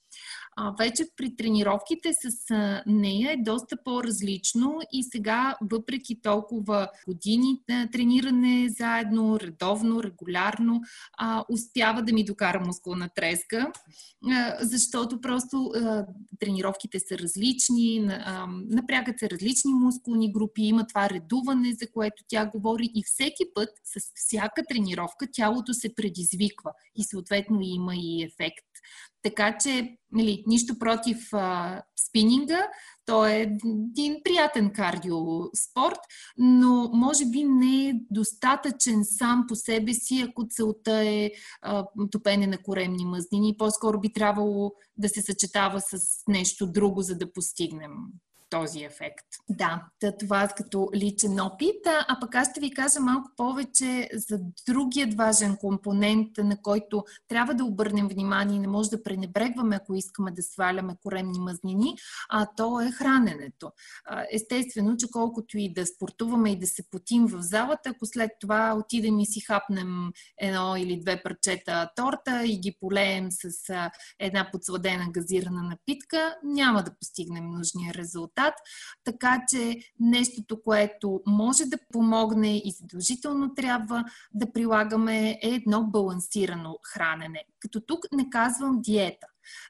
а, 0.59 0.73
вече 0.79 1.05
при 1.17 1.35
тренировките 1.35 2.13
с 2.13 2.53
нея 2.85 3.31
е 3.31 3.43
доста 3.43 3.77
по-различно 3.83 4.79
и 4.93 5.03
сега, 5.03 5.57
въпреки 5.71 6.21
толкова 6.21 6.89
години 7.07 7.61
а, 7.71 7.87
трениране 7.91 8.69
заедно, 8.69 9.39
редовно, 9.39 10.03
регулярно, 10.03 10.81
а, 11.17 11.45
успява 11.49 12.01
да 12.01 12.13
ми 12.13 12.25
докара 12.25 12.59
мускулна 12.65 13.09
треска, 13.15 13.71
а, 14.31 14.57
защото 14.61 15.21
просто 15.21 15.71
а, 15.75 16.05
тренировките 16.39 16.99
са 16.99 17.17
различни, 17.17 18.07
а, 18.09 18.47
напрягат 18.49 19.19
се 19.19 19.29
различни 19.29 19.73
мускулни 19.73 20.31
групи, 20.31 20.61
има 20.61 20.87
това 20.87 21.09
редуване, 21.09 21.73
за 21.73 21.91
което 21.91 22.23
тя 22.27 22.45
говори 22.45 22.89
и 22.95 23.03
всеки 23.05 23.43
път 23.53 23.69
с 23.83 24.11
всяка 24.15 24.63
тренировка 24.69 25.27
тялото 25.33 25.73
се 25.73 25.95
предизвиква 25.95 26.71
и 26.95 27.03
съответно 27.03 27.59
има 27.61 27.95
и 27.95 28.23
ефект. 28.23 28.65
Така 29.23 29.57
че, 29.57 29.97
нали, 30.11 30.43
нищо 30.47 30.79
против 30.79 31.17
а, 31.33 31.81
спининга, 32.07 32.67
то 33.05 33.25
е 33.25 33.57
един 33.95 34.15
приятен 34.23 34.73
кардиоспорт, 34.73 35.99
но 36.37 36.89
може 36.93 37.25
би 37.25 37.43
не 37.43 37.89
е 37.89 37.93
достатъчен 38.11 39.05
сам 39.05 39.45
по 39.47 39.55
себе 39.55 39.93
си, 39.93 40.25
ако 40.29 40.47
целта 40.49 41.05
е 41.05 41.31
а, 41.61 41.85
топене 42.11 42.47
на 42.47 42.57
коремни 42.57 43.05
мъзнини. 43.05 43.57
По-скоро 43.57 43.99
би 43.99 44.13
трябвало 44.13 44.71
да 44.97 45.09
се 45.09 45.21
съчетава 45.21 45.81
с 45.81 45.97
нещо 46.27 46.71
друго, 46.71 47.01
за 47.01 47.17
да 47.17 47.33
постигнем 47.33 47.91
този 48.49 48.83
ефект. 48.83 49.25
Да, 49.49 49.85
това 50.19 50.43
е 50.43 50.47
като 50.57 50.89
личен 50.95 51.39
опит, 51.39 51.87
а 52.07 52.17
пък 52.21 52.35
аз 52.35 52.49
ще 52.49 52.59
ви 52.59 52.73
кажа 52.73 52.99
малко 52.99 53.31
повече 53.37 54.09
за 54.13 54.39
другият 54.67 55.13
важен 55.13 55.57
компонент, 55.57 56.29
на 56.37 56.61
който 56.61 57.03
трябва 57.27 57.53
да 57.53 57.65
обърнем 57.65 58.07
внимание 58.07 58.55
и 58.55 58.59
не 58.59 58.67
може 58.67 58.89
да 58.89 59.03
пренебрегваме, 59.03 59.75
ако 59.75 59.95
искаме 59.95 60.31
да 60.31 60.43
сваляме 60.43 60.95
коремни 61.03 61.39
мъзнини, 61.39 61.95
а 62.29 62.47
то 62.57 62.81
е 62.81 62.91
храненето. 62.91 63.71
Естествено, 64.31 64.97
че 64.97 65.07
колкото 65.11 65.57
и 65.57 65.73
да 65.73 65.85
спортуваме 65.85 66.51
и 66.51 66.59
да 66.59 66.67
се 66.67 66.83
потим 66.91 67.27
в 67.27 67.41
залата, 67.41 67.89
ако 67.89 68.05
след 68.05 68.31
това 68.39 68.75
отидем 68.79 69.19
и 69.19 69.25
си 69.25 69.39
хапнем 69.39 70.11
едно 70.37 70.75
или 70.75 70.99
две 70.99 71.23
парчета 71.23 71.89
торта 71.95 72.45
и 72.45 72.59
ги 72.59 72.77
полеем 72.79 73.27
с 73.31 73.73
една 74.19 74.51
подсладена 74.51 75.11
газирана 75.11 75.63
напитка, 75.63 76.35
няма 76.43 76.83
да 76.83 76.95
постигнем 76.99 77.51
нужния 77.51 77.93
резултат 77.93 78.36
резултат. 78.37 78.53
Така 79.03 79.43
че 79.49 79.75
нещото, 79.99 80.61
което 80.63 81.21
може 81.27 81.65
да 81.65 81.77
помогне 81.93 82.57
и 82.57 82.71
задължително 82.71 83.53
трябва 83.55 84.05
да 84.33 84.51
прилагаме 84.51 85.29
е 85.29 85.37
едно 85.43 85.83
балансирано 85.83 86.77
хранене. 86.83 87.43
Като 87.59 87.81
тук 87.81 87.99
не 88.11 88.29
казвам 88.29 88.81
диета. 88.81 89.27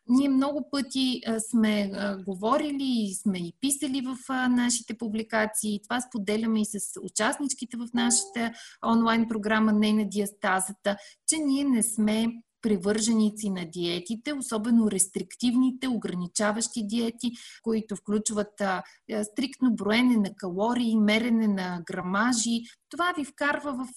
Ние 0.09 0.29
много 0.29 0.69
пъти 0.71 1.21
сме 1.50 1.91
говорили 2.25 2.83
и 2.83 3.15
сме 3.15 3.38
и 3.38 3.53
писали 3.62 4.01
в 4.01 4.17
нашите 4.50 4.97
публикации. 4.97 5.81
Това 5.83 6.01
споделяме 6.01 6.62
и 6.62 6.65
с 6.65 6.79
участничките 7.01 7.77
в 7.77 7.88
нашата 7.93 8.53
онлайн 8.88 9.27
програма 9.27 9.74
Не 9.74 9.93
на 9.93 10.09
диастазата, 10.09 10.97
че 11.27 11.38
ние 11.38 11.63
не 11.63 11.83
сме 11.83 12.27
привърженици 12.67 13.50
на 13.50 13.65
диетите, 13.65 14.33
особено 14.33 14.91
рестриктивните, 14.91 15.88
ограничаващи 15.88 16.88
диети, 16.88 17.31
които 17.63 17.95
включват 17.95 18.62
а, 18.62 18.83
стриктно 19.24 19.75
броене 19.75 20.17
на 20.17 20.36
калории, 20.36 20.97
мерене 20.97 21.47
на 21.47 21.81
грамажи. 21.86 22.62
Това 22.89 23.13
ви 23.17 23.25
вкарва 23.25 23.74
в 23.74 23.88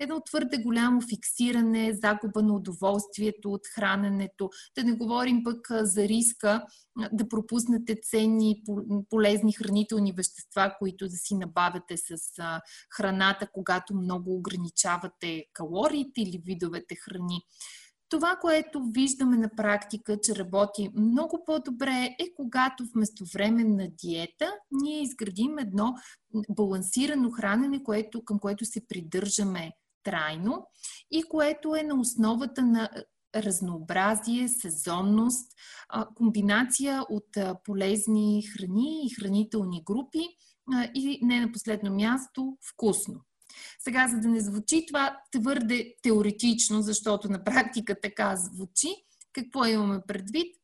едно 0.00 0.20
твърде 0.20 0.58
голямо 0.58 1.00
фиксиране, 1.00 1.92
загуба 1.94 2.42
на 2.42 2.54
удоволствието 2.54 3.52
от 3.52 3.60
храненето. 3.74 4.50
Да 4.78 4.84
не 4.84 4.92
говорим 4.92 5.44
пък 5.44 5.66
за 5.70 6.08
риска 6.08 6.66
да 7.12 7.28
пропуснете 7.28 7.96
ценни, 8.02 8.62
полезни 9.10 9.52
хранителни 9.52 10.12
вещества, 10.12 10.74
които 10.78 11.04
да 11.04 11.16
си 11.16 11.34
набавяте 11.34 11.96
с 11.96 12.16
храната, 12.96 13.48
когато 13.52 13.94
много 13.94 14.36
ограничавате 14.36 15.44
калориите 15.52 16.20
или 16.20 16.42
видовете 16.44 16.94
храни. 16.94 17.40
Това, 18.08 18.36
което 18.40 18.84
виждаме 18.90 19.36
на 19.36 19.50
практика, 19.56 20.18
че 20.22 20.36
работи 20.36 20.90
много 20.94 21.42
по-добре, 21.46 22.16
е 22.18 22.34
когато 22.36 22.84
вместо 22.94 23.24
временна 23.34 23.88
диета 24.04 24.52
ние 24.70 25.02
изградим 25.02 25.58
едно 25.58 25.94
балансирано 26.50 27.30
хранене, 27.30 27.82
което, 27.82 28.24
към 28.24 28.38
което 28.38 28.64
се 28.64 28.86
придържаме 28.86 29.72
трайно 30.02 30.66
и 31.10 31.22
което 31.22 31.74
е 31.76 31.82
на 31.82 32.00
основата 32.00 32.62
на 32.62 32.90
разнообразие, 33.36 34.48
сезонност, 34.48 35.52
комбинация 36.14 37.02
от 37.10 37.28
полезни 37.64 38.42
храни 38.42 39.06
и 39.06 39.14
хранителни 39.14 39.82
групи 39.84 40.28
и 40.94 41.18
не 41.22 41.40
на 41.40 41.52
последно 41.52 41.94
място 41.94 42.58
вкусно. 42.72 43.20
Сега, 43.78 44.08
за 44.08 44.20
да 44.20 44.28
не 44.28 44.40
звучи 44.40 44.86
това 44.86 45.16
твърде 45.32 45.94
теоретично, 46.02 46.82
защото 46.82 47.28
на 47.28 47.44
практика 47.44 48.00
така 48.00 48.36
звучи, 48.36 48.88
какво 49.32 49.66
имаме 49.66 50.00
предвид? 50.06 50.56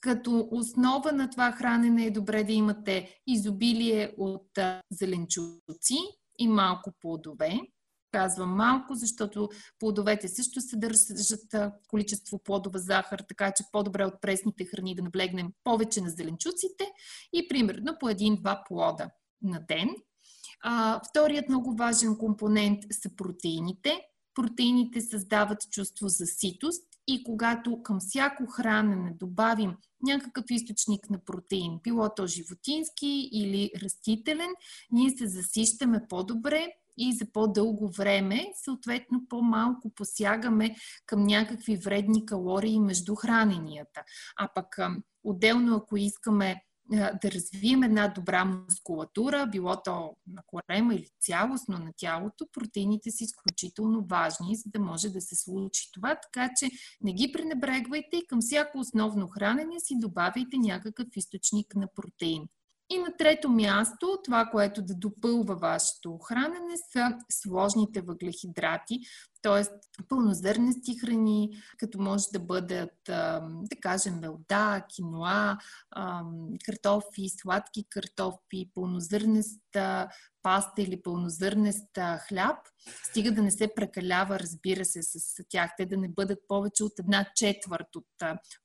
Като 0.00 0.48
основа 0.50 1.12
на 1.12 1.30
това 1.30 1.52
хранене 1.52 2.06
е 2.06 2.10
добре 2.10 2.44
да 2.44 2.52
имате 2.52 3.20
изобилие 3.26 4.14
от 4.18 4.58
зеленчуци 4.90 5.98
и 6.38 6.48
малко 6.48 6.92
плодове. 7.00 7.60
Казвам 8.12 8.56
малко, 8.56 8.94
защото 8.94 9.48
плодовете 9.78 10.28
също 10.28 10.60
съдържат 10.60 11.54
количество 11.88 12.38
плодова 12.38 12.78
захар, 12.78 13.24
така 13.28 13.52
че 13.56 13.64
по-добре 13.72 14.04
от 14.04 14.20
пресните 14.20 14.64
храни 14.64 14.94
да 14.94 15.02
наблегнем 15.02 15.48
повече 15.64 16.00
на 16.00 16.10
зеленчуците 16.10 16.84
и 17.32 17.48
примерно 17.48 17.96
по 18.00 18.08
един-два 18.08 18.62
плода 18.68 19.10
на 19.42 19.60
ден. 19.68 19.88
А, 20.62 21.00
вторият 21.08 21.48
много 21.48 21.76
важен 21.76 22.16
компонент 22.18 22.78
са 22.90 23.10
протеините. 23.16 24.00
Протеините 24.34 25.00
създават 25.00 25.70
чувство 25.70 26.08
за 26.08 26.26
ситост 26.26 26.84
и 27.06 27.24
когато 27.24 27.82
към 27.82 28.00
всяко 28.00 28.46
хранене 28.46 29.14
добавим 29.20 29.76
някакъв 30.02 30.44
източник 30.50 31.10
на 31.10 31.18
протеин, 31.24 31.80
било 31.82 32.08
то 32.16 32.26
животински 32.26 33.28
или 33.32 33.70
растителен, 33.82 34.50
ние 34.90 35.10
се 35.10 35.26
засищаме 35.26 36.06
по-добре 36.08 36.68
и 36.98 37.12
за 37.12 37.26
по-дълго 37.32 37.88
време, 37.88 38.52
съответно 38.64 39.28
по-малко 39.28 39.90
посягаме 39.90 40.76
към 41.06 41.22
някакви 41.22 41.76
вредни 41.76 42.26
калории 42.26 42.80
между 42.80 43.14
храненията. 43.14 44.02
А 44.36 44.48
пък 44.54 44.78
отделно, 45.24 45.76
ако 45.76 45.96
искаме 45.96 46.65
да 46.90 47.30
развием 47.30 47.82
една 47.82 48.08
добра 48.08 48.44
мускулатура, 48.44 49.46
било 49.46 49.82
то 49.84 50.16
на 50.26 50.42
корема 50.46 50.94
или 50.94 51.08
цялостно 51.20 51.78
на 51.78 51.92
тялото, 51.96 52.46
протеините 52.52 53.10
са 53.10 53.24
изключително 53.24 54.06
важни, 54.10 54.56
за 54.56 54.70
да 54.70 54.80
може 54.80 55.08
да 55.10 55.20
се 55.20 55.36
случи 55.36 55.90
това. 55.92 56.16
Така 56.22 56.50
че 56.56 56.70
не 57.00 57.12
ги 57.12 57.32
пренебрегвайте 57.32 58.16
и 58.16 58.26
към 58.26 58.40
всяко 58.40 58.78
основно 58.78 59.28
хранене 59.28 59.80
си 59.80 59.94
добавяйте 59.98 60.56
някакъв 60.58 61.06
източник 61.16 61.74
на 61.74 61.88
протеин. 61.94 62.48
И 62.90 62.98
на 62.98 63.16
трето 63.18 63.48
място, 63.48 64.18
това, 64.24 64.46
което 64.46 64.82
да 64.82 64.94
допълва 64.94 65.56
вашето 65.56 66.18
хранене, 66.18 66.76
са 66.92 67.18
сложните 67.30 68.00
въглехидрати, 68.00 69.00
т.е. 69.46 69.64
пълнозърнести 70.08 70.98
храни, 70.98 71.50
като 71.78 72.00
може 72.00 72.24
да 72.32 72.40
бъдат, 72.40 72.94
да 73.06 73.76
кажем, 73.80 74.20
белда, 74.20 74.86
киноа, 74.88 75.58
картофи, 76.64 77.28
сладки 77.28 77.84
картофи, 77.90 78.70
пълнозърнеста 78.74 80.08
паста 80.42 80.82
или 80.82 81.02
пълнозърнеста 81.02 82.18
хляб, 82.28 82.56
стига 83.08 83.32
да 83.32 83.42
не 83.42 83.50
се 83.50 83.74
прекалява, 83.74 84.38
разбира 84.38 84.84
се, 84.84 85.02
с 85.02 85.44
тях. 85.48 85.70
Те 85.76 85.86
да 85.86 85.96
не 85.96 86.08
бъдат 86.08 86.38
повече 86.48 86.84
от 86.84 86.98
една 86.98 87.26
четвърт 87.34 87.96
от 87.96 88.06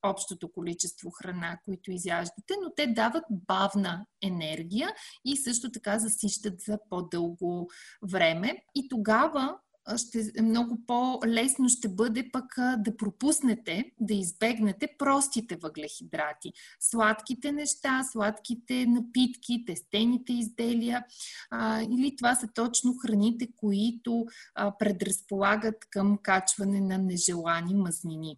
общото 0.04 0.52
количество 0.52 1.12
храна, 1.12 1.60
които 1.66 1.92
изяждате, 1.92 2.54
но 2.64 2.74
те 2.76 2.88
дават 2.88 3.24
бавна 3.30 4.06
енергия 4.24 4.90
и 5.26 5.38
също 5.38 5.72
така 5.72 6.00
засищат 6.00 6.62
за 6.62 6.80
по-дълго 6.90 7.70
време. 8.04 8.64
И 8.76 8.90
тогава 8.90 9.58
ще, 9.98 10.42
много 10.42 10.86
по-лесно 10.88 11.70
ще 11.70 11.90
бъде 11.90 12.30
пък 12.32 12.46
да 12.78 12.98
пропуснете, 12.98 13.92
да 14.00 14.14
избегнете 14.14 14.88
простите 14.98 15.56
въглехидрати. 15.56 16.52
Сладките 16.80 17.52
неща, 17.52 18.04
сладките 18.12 18.86
напитки, 18.86 19.64
тестените 19.68 20.34
изделия 20.34 21.06
а, 21.50 21.82
или 21.82 22.16
това 22.18 22.36
са 22.36 22.48
точно 22.54 22.98
храните, 22.98 23.48
които 23.56 24.26
а, 24.56 24.78
предразполагат 24.78 25.86
към 25.90 26.18
качване 26.24 26.82
на 26.82 26.98
нежелани 26.98 27.74
мазнини. 27.74 28.38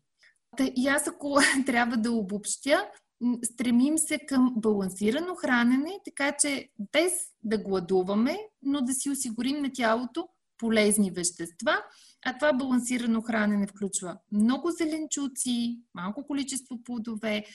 Та, 0.58 0.70
и 0.76 0.88
аз 0.88 1.08
ако 1.08 1.40
трябва 1.66 1.98
да 1.98 2.12
обобщя, 2.12 2.90
стремим 3.44 3.98
се 3.98 4.20
към 4.20 4.54
балансирано 4.58 5.36
хранене, 5.36 6.00
така 6.06 6.32
че 6.40 6.70
без 6.92 7.14
да 7.44 7.58
гладуваме, 7.58 8.38
но 8.62 8.82
да 8.82 8.94
си 8.94 9.10
осигурим 9.10 9.62
на 9.62 9.72
тялото 9.74 10.28
полезни 10.58 11.12
вещества, 11.12 11.84
а 12.26 12.38
това 12.38 12.54
балансирано 12.54 13.22
хранене 13.22 13.68
включва 13.68 14.18
много 14.32 14.72
зеленчуци, 14.72 15.80
малко 15.94 16.28
количество 16.28 16.84
плодове, 16.84 17.46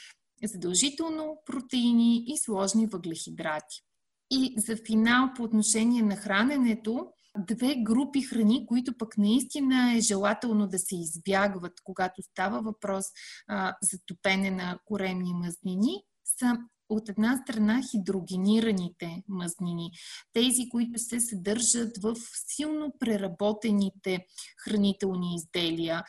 задължително 0.45 1.43
протеини 1.47 2.25
и 2.27 2.39
сложни 2.39 2.87
въглехидрати. 2.87 3.83
И 4.31 4.55
за 4.57 4.77
финал 4.77 5.31
по 5.37 5.43
отношение 5.43 6.03
на 6.03 6.17
храненето, 6.17 7.07
две 7.39 7.75
групи 7.77 8.23
храни, 8.23 8.67
които 8.67 8.99
пък 8.99 9.19
наистина 9.19 9.93
е 9.97 10.01
желателно 10.01 10.67
да 10.67 10.79
се 10.79 10.97
избягват, 10.97 11.73
когато 11.85 12.23
става 12.23 12.61
въпрос 12.61 13.05
а, 13.49 13.77
за 13.83 13.99
топене 14.07 14.51
на 14.51 14.79
коремни 14.85 15.35
мазнини, 15.35 16.03
са 16.25 16.59
от 16.89 17.09
една 17.09 17.37
страна 17.43 17.83
хидрогенираните 17.91 19.23
мазнини, 19.29 19.91
тези, 20.33 20.69
които 20.69 20.99
се 20.99 21.21
съдържат 21.21 21.99
в 22.03 22.17
силно 22.49 22.95
преработените 22.99 24.27
хранителни 24.65 25.35
изделия. 25.35 26.05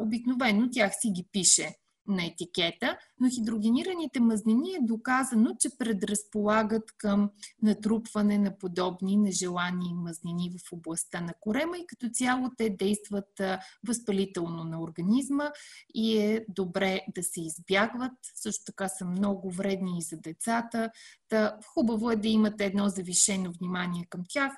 обикновено 0.00 0.68
тях 0.70 0.92
си 1.00 1.10
ги 1.10 1.26
пише 1.32 1.74
на 2.08 2.26
етикета, 2.26 2.98
но 3.20 3.28
хидрогенираните 3.30 4.20
мазнини 4.20 4.70
е 4.70 4.86
доказано, 4.86 5.56
че 5.60 5.68
предразполагат 5.78 6.92
към 6.98 7.30
натрупване 7.62 8.38
на 8.38 8.58
подобни 8.58 9.16
нежелани 9.16 9.94
мазнини 9.94 10.50
в 10.50 10.72
областта 10.72 11.20
на 11.20 11.34
корема 11.40 11.78
и 11.78 11.86
като 11.86 12.08
цяло 12.08 12.50
те 12.56 12.70
действат 12.70 13.40
възпалително 13.86 14.64
на 14.64 14.82
организма 14.82 15.50
и 15.94 16.18
е 16.18 16.44
добре 16.48 17.00
да 17.14 17.22
се 17.22 17.40
избягват. 17.40 18.12
Също 18.34 18.64
така 18.64 18.88
са 18.88 19.04
много 19.04 19.50
вредни 19.50 19.98
и 19.98 20.02
за 20.02 20.16
децата. 20.16 20.90
Та 21.28 21.58
хубаво 21.74 22.10
е 22.10 22.16
да 22.16 22.28
имате 22.28 22.64
едно 22.64 22.88
завишено 22.88 23.52
внимание 23.52 24.06
към 24.10 24.20
тях 24.28 24.52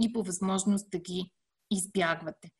и 0.00 0.12
по 0.12 0.22
възможност 0.22 0.90
да 0.90 0.98
ги 0.98 1.32
избягвате. 1.70 2.50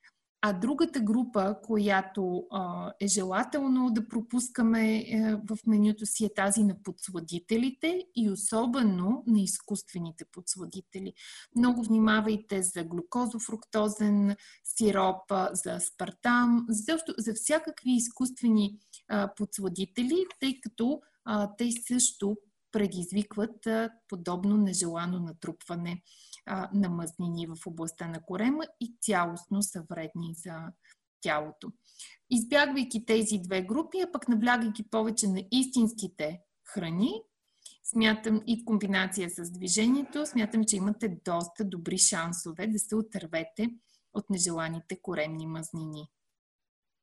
А 0.45 0.53
другата 0.53 1.01
група, 1.01 1.57
която 1.65 2.47
а, 2.51 2.93
е 3.01 3.07
желателно 3.07 3.91
да 3.91 4.09
пропускаме 4.09 4.97
е, 4.97 5.35
в 5.35 5.59
менюто 5.67 6.07
си 6.07 6.25
е 6.25 6.35
тази 6.35 6.63
на 6.63 6.83
подсладителите 6.83 8.07
и 8.17 8.31
особено 8.31 9.25
на 9.27 9.41
изкуствените 9.41 10.25
подсладители. 10.33 11.13
Много 11.57 11.83
внимавайте 11.83 12.63
за 12.63 12.85
глюкозофруктозен 12.85 14.37
сироп, 14.65 15.33
за 15.53 15.73
аспартам, 15.73 16.67
за, 16.69 16.99
за 17.19 17.35
всякакви 17.35 17.91
изкуствени 17.91 18.79
а, 19.09 19.35
подсладители, 19.37 20.27
тъй 20.41 20.61
като 20.61 21.01
а, 21.25 21.57
те 21.59 21.71
също 21.89 22.37
предизвикват 22.73 23.69
подобно 24.09 24.57
нежелано 24.57 25.21
натрупване 25.21 26.03
на 26.73 26.89
мазнини 26.89 27.47
в 27.47 27.67
областта 27.67 28.09
на 28.09 28.23
корема 28.23 28.65
и 28.81 28.97
цялостно 29.01 29.63
са 29.63 29.85
вредни 29.91 30.35
за 30.35 30.73
тялото. 31.21 31.73
Избягвайки 32.31 33.05
тези 33.05 33.39
две 33.39 33.63
групи, 33.63 34.01
а 34.01 34.13
пък 34.13 34.29
наблягайки 34.29 34.91
повече 34.91 35.27
на 35.29 35.45
истинските 35.53 36.41
храни, 36.65 37.23
смятам 37.85 38.43
и 38.47 38.65
комбинация 38.65 39.31
с 39.31 39.51
движението, 39.51 40.27
смятам, 40.27 40.65
че 40.65 40.77
имате 40.77 41.19
доста 41.25 41.65
добри 41.65 41.99
шансове 41.99 42.67
да 42.67 42.79
се 42.79 42.97
отървете 42.97 43.69
от 44.15 44.31
нежеланите 44.31 45.01
коремни 45.03 45.47
мазнини. 45.47 46.09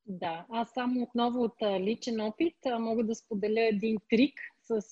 Да, 0.06 0.46
аз 0.50 0.70
само 0.70 1.02
отново 1.02 1.42
от 1.42 1.62
личен 1.62 2.20
опит 2.20 2.56
мога 2.78 3.04
да 3.04 3.14
споделя 3.14 3.60
един 3.60 3.96
трик 4.10 4.34
с 4.62 4.82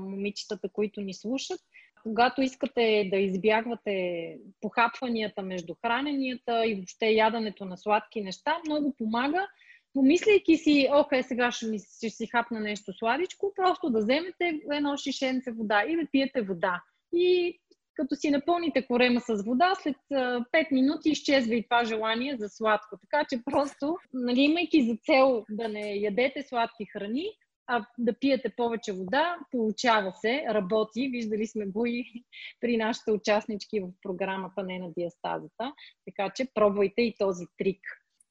момичетата, 0.00 0.68
които 0.68 1.00
ни 1.00 1.14
слушат– 1.14 1.60
когато 2.08 2.42
искате 2.42 3.08
да 3.10 3.16
избягвате 3.16 4.36
похапванията 4.60 5.42
между 5.42 5.74
храненията 5.74 6.66
и 6.66 6.74
въобще 6.74 7.06
яденето 7.06 7.64
на 7.64 7.76
сладки 7.76 8.20
неща, 8.20 8.56
много 8.66 8.94
помага, 8.98 9.48
помисляйки 9.94 10.56
си, 10.56 10.88
окей, 10.92 11.22
сега 11.22 11.50
ще, 11.50 11.66
ми, 11.66 11.78
ще 11.78 12.10
си 12.10 12.26
хапна 12.26 12.60
нещо 12.60 12.92
сладичко, 12.92 13.52
просто 13.56 13.90
да 13.90 13.98
вземете 13.98 14.60
едно 14.72 14.96
шишенце 14.96 15.50
вода 15.50 15.84
и 15.88 15.96
да 15.96 16.10
пиете 16.12 16.42
вода. 16.42 16.82
И 17.12 17.58
като 17.94 18.14
си 18.16 18.30
напълните 18.30 18.86
корема 18.86 19.20
с 19.20 19.42
вода, 19.44 19.74
след 19.82 19.96
5 20.10 20.72
минути 20.72 21.10
изчезва 21.10 21.54
и 21.54 21.64
това 21.64 21.84
желание 21.84 22.36
за 22.36 22.48
сладко. 22.48 22.96
Така 23.00 23.26
че 23.30 23.42
просто, 23.44 23.96
нали, 24.12 24.40
имайки 24.40 24.86
за 24.86 24.96
цел 25.02 25.44
да 25.50 25.68
не 25.68 25.94
ядете 25.94 26.42
сладки 26.42 26.86
храни, 26.86 27.26
а 27.68 27.86
да 27.98 28.18
пиете 28.18 28.52
повече 28.56 28.92
вода, 28.92 29.36
получава 29.50 30.12
се, 30.20 30.44
работи. 30.50 31.08
Виждали 31.08 31.46
сме 31.46 31.66
го 31.66 31.86
и 31.86 32.24
при 32.60 32.76
нашите 32.76 33.12
участнички 33.12 33.80
в 33.80 33.88
програмата 34.02 34.62
Не 34.62 34.78
на 34.78 34.92
диастазата. 34.98 35.72
Така 36.04 36.32
че 36.34 36.48
пробвайте 36.54 37.02
и 37.02 37.14
този 37.18 37.44
трик. 37.58 37.80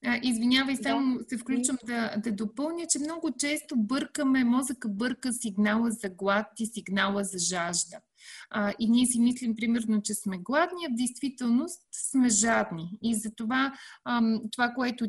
А, 0.06 0.19
извинявай, 0.23 0.76
само 0.76 1.17
да. 1.17 1.23
се 1.23 1.38
включвам 1.38 1.78
да, 1.86 2.15
да 2.17 2.32
допълня, 2.32 2.86
че 2.89 3.00
много 3.00 3.32
често 3.39 3.76
бъркаме, 3.78 4.43
мозъка 4.43 4.89
бърка 4.89 5.34
сигнала 5.34 5.91
за 5.91 6.10
глад 6.10 6.47
и 6.60 6.65
сигнала 6.65 7.23
за 7.23 7.38
жажда. 7.38 7.97
А, 8.49 8.73
и 8.80 8.89
ние 8.89 9.06
си 9.06 9.19
мислим, 9.19 9.56
примерно, 9.56 10.01
че 10.01 10.13
сме 10.13 10.38
гладни, 10.38 10.86
а 10.86 10.89
в 10.89 10.95
действителност 10.95 11.82
сме 11.91 12.30
жадни. 12.30 12.89
И 13.01 13.15
затова 13.15 13.73
ам, 14.06 14.41
това, 14.51 14.69
което 14.75 15.06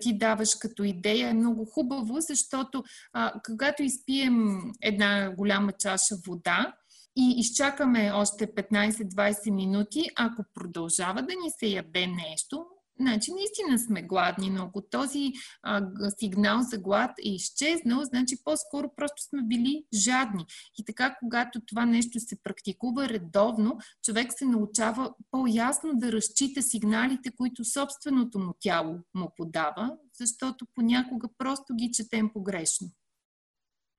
ти 0.00 0.18
даваш 0.18 0.54
като 0.54 0.84
идея 0.84 1.28
е 1.28 1.34
много 1.34 1.64
хубаво, 1.64 2.20
защото 2.20 2.84
а, 3.12 3.32
когато 3.46 3.82
изпием 3.82 4.60
една 4.82 5.34
голяма 5.36 5.72
чаша 5.72 6.16
вода, 6.26 6.74
и 7.16 7.34
изчакаме 7.36 8.12
още 8.14 8.46
15-20 8.46 9.50
минути, 9.50 10.04
ако 10.16 10.44
продължава 10.54 11.22
да 11.22 11.34
ни 11.34 11.50
се 11.58 11.66
яде 11.66 12.06
нещо, 12.06 12.66
Значи, 13.00 13.30
наистина 13.32 13.78
сме 13.78 14.02
гладни, 14.02 14.50
но 14.50 14.62
ако 14.62 14.82
този 14.82 15.32
а, 15.62 15.86
сигнал 16.18 16.62
за 16.62 16.78
глад 16.78 17.10
е 17.24 17.28
изчезнал, 17.28 18.04
значи 18.04 18.44
по-скоро 18.44 18.90
просто 18.96 19.22
сме 19.22 19.42
били 19.42 19.84
жадни. 19.94 20.46
И 20.78 20.84
така, 20.84 21.16
когато 21.20 21.60
това 21.66 21.86
нещо 21.86 22.20
се 22.20 22.42
практикува 22.42 23.08
редовно, 23.08 23.78
човек 24.04 24.32
се 24.32 24.44
научава 24.44 25.14
по-ясно 25.30 25.90
да 25.94 26.12
разчита 26.12 26.62
сигналите, 26.62 27.30
които 27.36 27.64
собственото 27.64 28.38
му 28.38 28.54
тяло 28.60 28.98
му 29.14 29.32
подава, 29.36 29.96
защото 30.20 30.66
понякога 30.74 31.28
просто 31.38 31.74
ги 31.74 31.90
четем 31.92 32.30
погрешно. 32.32 32.88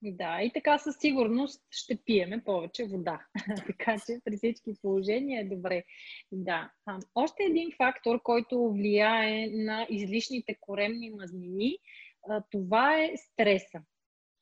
Да, 0.03 0.41
и 0.41 0.51
така 0.53 0.77
със 0.77 0.95
сигурност 0.99 1.61
ще 1.71 1.95
пиеме 2.05 2.43
повече 2.43 2.85
вода. 2.85 3.25
така 3.67 3.95
че 4.05 4.19
при 4.25 4.37
всички 4.37 4.73
положения 4.81 5.41
е 5.41 5.55
добре. 5.55 5.83
Да. 6.31 6.71
А, 6.85 6.99
още 7.15 7.43
един 7.43 7.71
фактор, 7.77 8.21
който 8.23 8.71
влияе 8.71 9.49
на 9.49 9.87
излишните 9.89 10.57
коремни 10.59 11.09
мазнини, 11.09 11.77
а, 12.29 12.43
това 12.51 13.03
е 13.03 13.13
стреса. 13.17 13.81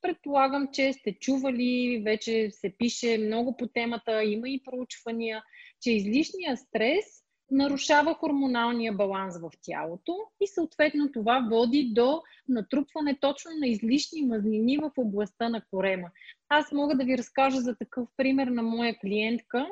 Предполагам, 0.02 0.68
че 0.74 0.94
сте 0.94 1.14
чували, 1.20 2.02
вече 2.06 2.52
се 2.52 2.76
пише 2.78 3.18
много 3.18 3.58
по 3.58 3.68
темата, 3.68 4.24
има 4.24 4.50
и 4.50 4.64
проучвания, 4.64 5.44
че 5.82 5.92
излишният 5.92 6.60
стрес 6.60 7.06
нарушава 7.52 8.14
хормоналния 8.14 8.94
баланс 8.94 9.38
в 9.38 9.52
тялото 9.62 10.16
и 10.42 10.48
съответно 10.48 11.12
това 11.12 11.48
води 11.52 11.92
до 11.94 12.22
натрупване 12.48 13.18
точно 13.22 13.52
на 13.60 13.68
излишни 13.68 14.22
мазнини 14.22 14.78
в 14.78 14.92
областта 14.98 15.50
на 15.50 15.62
корема. 15.72 16.10
Аз 16.50 16.72
мога 16.72 16.96
да 16.96 17.04
ви 17.04 17.18
разкажа 17.18 17.62
за 17.62 17.76
такъв 17.76 18.08
пример 18.18 18.48
на 18.48 18.64
моя 18.64 19.00
клиентка, 19.00 19.68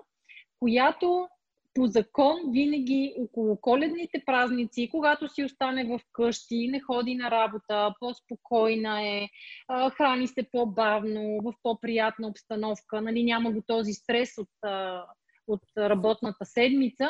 която 0.59 1.27
по 1.77 1.87
закон 1.87 2.35
винаги 2.51 3.13
около 3.19 3.57
коледните 3.61 4.23
празници, 4.25 4.89
когато 4.91 5.29
си 5.29 5.43
остане 5.43 5.85
в 5.85 5.99
къщи, 6.11 6.67
не 6.71 6.79
ходи 6.79 7.15
на 7.15 7.31
работа, 7.31 7.93
по-спокойна 7.99 9.07
е, 9.07 9.29
храни 9.97 10.27
се 10.27 10.43
по-бавно, 10.51 11.39
в 11.43 11.53
по-приятна 11.63 12.27
обстановка, 12.27 13.01
нали, 13.01 13.23
няма 13.23 13.51
го 13.51 13.61
този 13.67 13.93
стрес 13.93 14.37
от, 14.37 14.49
от 15.47 15.61
работната 15.77 16.45
седмица, 16.45 17.09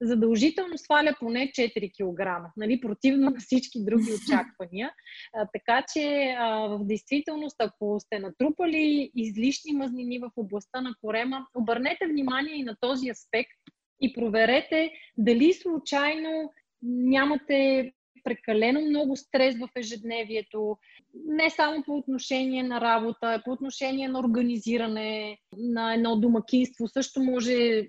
задължително 0.00 0.78
сваля 0.78 1.14
поне 1.20 1.52
4 1.52 1.90
кг, 1.90 2.52
нали, 2.56 2.80
противно 2.80 3.30
на 3.30 3.40
всички 3.40 3.84
други 3.84 4.06
очаквания. 4.24 4.90
А, 5.34 5.48
така 5.52 5.84
че 5.92 6.34
а, 6.38 6.68
в 6.68 6.84
действителност, 6.84 7.56
ако 7.58 8.00
сте 8.00 8.18
натрупали 8.18 9.10
излишни 9.16 9.72
мазнини 9.72 10.18
в 10.18 10.30
областта 10.36 10.80
на 10.80 10.94
корема, 11.00 11.46
обърнете 11.54 12.06
внимание 12.06 12.54
и 12.54 12.64
на 12.64 12.76
този 12.80 13.10
аспект 13.10 13.58
и 14.00 14.12
проверете 14.12 14.90
дали 15.18 15.52
случайно 15.52 16.52
нямате 16.82 17.92
прекалено 18.24 18.80
много 18.80 19.16
стрес 19.16 19.58
в 19.58 19.68
ежедневието, 19.76 20.78
не 21.14 21.50
само 21.50 21.82
по 21.82 21.96
отношение 21.96 22.62
на 22.62 22.80
работа, 22.80 23.42
по 23.44 23.50
отношение 23.50 24.08
на 24.08 24.20
организиране 24.20 25.38
на 25.56 25.94
едно 25.94 26.16
домакинство. 26.16 26.88
Също 26.88 27.22
може 27.22 27.82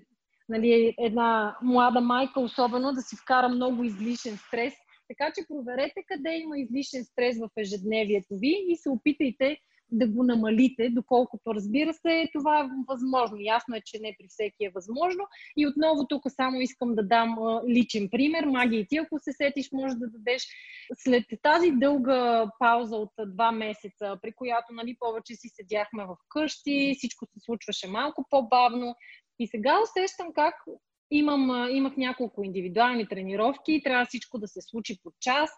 нали, 0.48 0.94
една 0.98 1.56
млада 1.62 2.00
майка, 2.00 2.40
особено 2.40 2.92
да 2.92 3.02
си 3.02 3.16
вкара 3.16 3.48
много 3.48 3.84
излишен 3.84 4.36
стрес. 4.36 4.74
Така 5.08 5.32
че 5.34 5.46
проверете 5.48 6.02
къде 6.06 6.38
има 6.38 6.58
излишен 6.58 7.04
стрес 7.04 7.38
в 7.38 7.50
ежедневието 7.56 8.28
ви 8.38 8.66
и 8.68 8.76
се 8.76 8.90
опитайте 8.90 9.58
да 9.92 10.08
го 10.08 10.22
намалите, 10.22 10.90
доколкото 10.90 11.54
разбира 11.54 11.94
се, 11.94 12.28
това 12.32 12.60
е 12.60 12.68
възможно. 12.88 13.36
Ясно 13.40 13.76
е, 13.76 13.82
че 13.84 13.98
не 14.00 14.16
при 14.18 14.26
всеки 14.28 14.64
е 14.64 14.70
възможно. 14.74 15.24
И 15.56 15.66
отново 15.66 16.06
тук 16.06 16.22
само 16.28 16.60
искам 16.60 16.94
да 16.94 17.02
дам 17.02 17.36
личен 17.68 18.08
пример. 18.10 18.44
Маги 18.44 18.76
и 18.76 18.86
ти, 18.86 18.96
ако 18.96 19.18
се 19.18 19.32
сетиш, 19.32 19.72
може 19.72 19.94
да 19.94 20.06
дадеш 20.08 20.46
след 20.98 21.24
тази 21.42 21.70
дълга 21.70 22.50
пауза 22.58 22.96
от 22.96 23.12
два 23.26 23.52
месеца, 23.52 24.18
при 24.22 24.32
която 24.32 24.72
нали, 24.72 24.96
повече 25.00 25.34
си 25.34 25.48
седяхме 25.48 26.04
в 26.04 26.16
къщи, 26.28 26.94
всичко 26.98 27.26
се 27.26 27.40
случваше 27.40 27.88
малко 27.88 28.26
по-бавно. 28.30 28.94
И 29.38 29.46
сега 29.46 29.80
усещам 29.82 30.32
как 30.32 30.54
имам, 31.10 31.68
имах 31.70 31.96
няколко 31.96 32.44
индивидуални 32.44 33.08
тренировки, 33.08 33.82
трябва 33.84 34.06
всичко 34.06 34.38
да 34.38 34.48
се 34.48 34.60
случи 34.60 35.00
по 35.02 35.12
час 35.20 35.50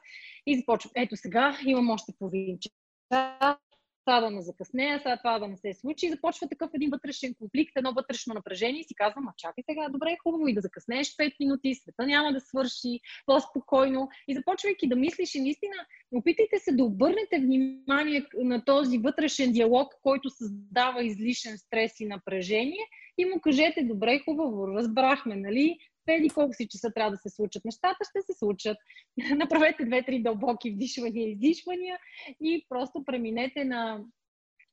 и 0.47 0.59
започвам. 0.59 0.93
Ето 0.97 1.17
сега 1.17 1.59
имам 1.67 1.91
още 1.91 2.13
половин 2.19 2.59
час, 2.59 3.57
това 4.05 4.21
да 4.21 4.31
не 4.31 4.43
закъснея, 4.43 4.99
сега 4.99 5.17
това 5.17 5.39
да 5.39 5.49
не 5.49 5.57
се 5.57 5.73
случи. 5.75 6.07
И 6.07 6.11
започва 6.11 6.49
такъв 6.49 6.71
един 6.75 6.91
вътрешен 6.91 7.35
конфликт, 7.35 7.73
едно 7.77 7.93
вътрешно 7.93 8.35
напрежение 8.35 8.81
и 8.81 8.85
си 8.85 8.95
казвам, 8.95 9.29
а 9.29 9.33
чакай 9.37 9.65
сега, 9.71 9.89
добре, 9.89 10.17
хубаво 10.23 10.49
и 10.49 10.55
да 10.55 10.61
закъснееш 10.61 11.17
5 11.17 11.33
минути, 11.41 11.75
света 11.75 12.07
няма 12.07 12.33
да 12.33 12.41
свърши, 12.41 13.01
по-спокойно. 13.27 14.09
И 14.29 14.35
започвайки 14.35 14.89
да 14.89 14.97
мислиш 14.97 15.35
и 15.35 15.41
наистина, 15.41 15.75
опитайте 16.13 16.59
се 16.59 16.73
да 16.73 16.85
обърнете 16.85 17.39
внимание 17.39 18.27
на 18.35 18.65
този 18.65 18.99
вътрешен 18.99 19.53
диалог, 19.53 19.95
който 20.03 20.31
създава 20.31 21.05
излишен 21.05 21.59
стрес 21.59 22.01
и 22.01 22.07
напрежение 22.07 22.87
и 23.21 23.25
му 23.25 23.41
кажете, 23.41 23.83
добре, 23.83 24.21
хубаво, 24.25 24.69
разбрахме, 24.69 25.37
нали? 25.37 25.79
еди 26.09 26.31
колко 26.31 26.55
си 26.55 26.69
часа 26.69 26.93
трябва 26.95 27.11
да 27.11 27.17
се 27.17 27.31
случат 27.31 27.65
нещата, 27.65 27.99
ще 28.11 28.23
се 28.23 28.39
случат. 28.39 28.77
Направете 29.37 29.85
две-три 29.85 30.23
дълбоки 30.23 30.71
вдишвания 30.71 31.29
и 31.29 31.31
издишвания 31.31 31.99
и 32.41 32.67
просто 32.69 33.05
преминете 33.05 33.65
на, 33.65 34.05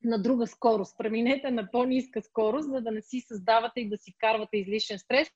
на 0.04 0.22
друга 0.22 0.48
скорост. 0.48 0.98
Преминете 0.98 1.52
на 1.52 1.72
по-ниска 1.72 2.22
скорост, 2.22 2.70
за 2.70 2.82
да 2.82 2.92
не 2.92 3.02
си 3.02 3.20
създавате 3.20 3.80
и 3.80 3.90
да 3.90 3.98
си 3.98 4.14
вкарвате 4.18 4.58
излишен 4.58 5.00
стрес, 5.00 5.28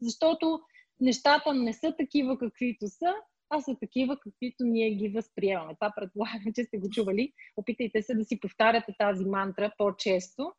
защото 0.00 0.60
нещата 1.00 1.54
не 1.54 1.72
са 1.72 1.94
такива 1.98 2.38
каквито 2.38 2.86
са, 2.88 3.14
а 3.50 3.60
са 3.60 3.76
такива 3.80 4.18
каквито 4.20 4.64
ние 4.64 4.90
ги 4.90 5.08
възприемаме. 5.08 5.74
Това 5.74 5.92
предполагам, 5.96 6.52
че 6.54 6.64
сте 6.64 6.78
го 6.78 6.90
чували. 6.90 7.32
Опитайте 7.56 8.02
се 8.02 8.14
да 8.14 8.24
си 8.24 8.40
повтаряте 8.40 8.94
тази 8.98 9.24
мантра 9.24 9.72
по-често, 9.78 10.52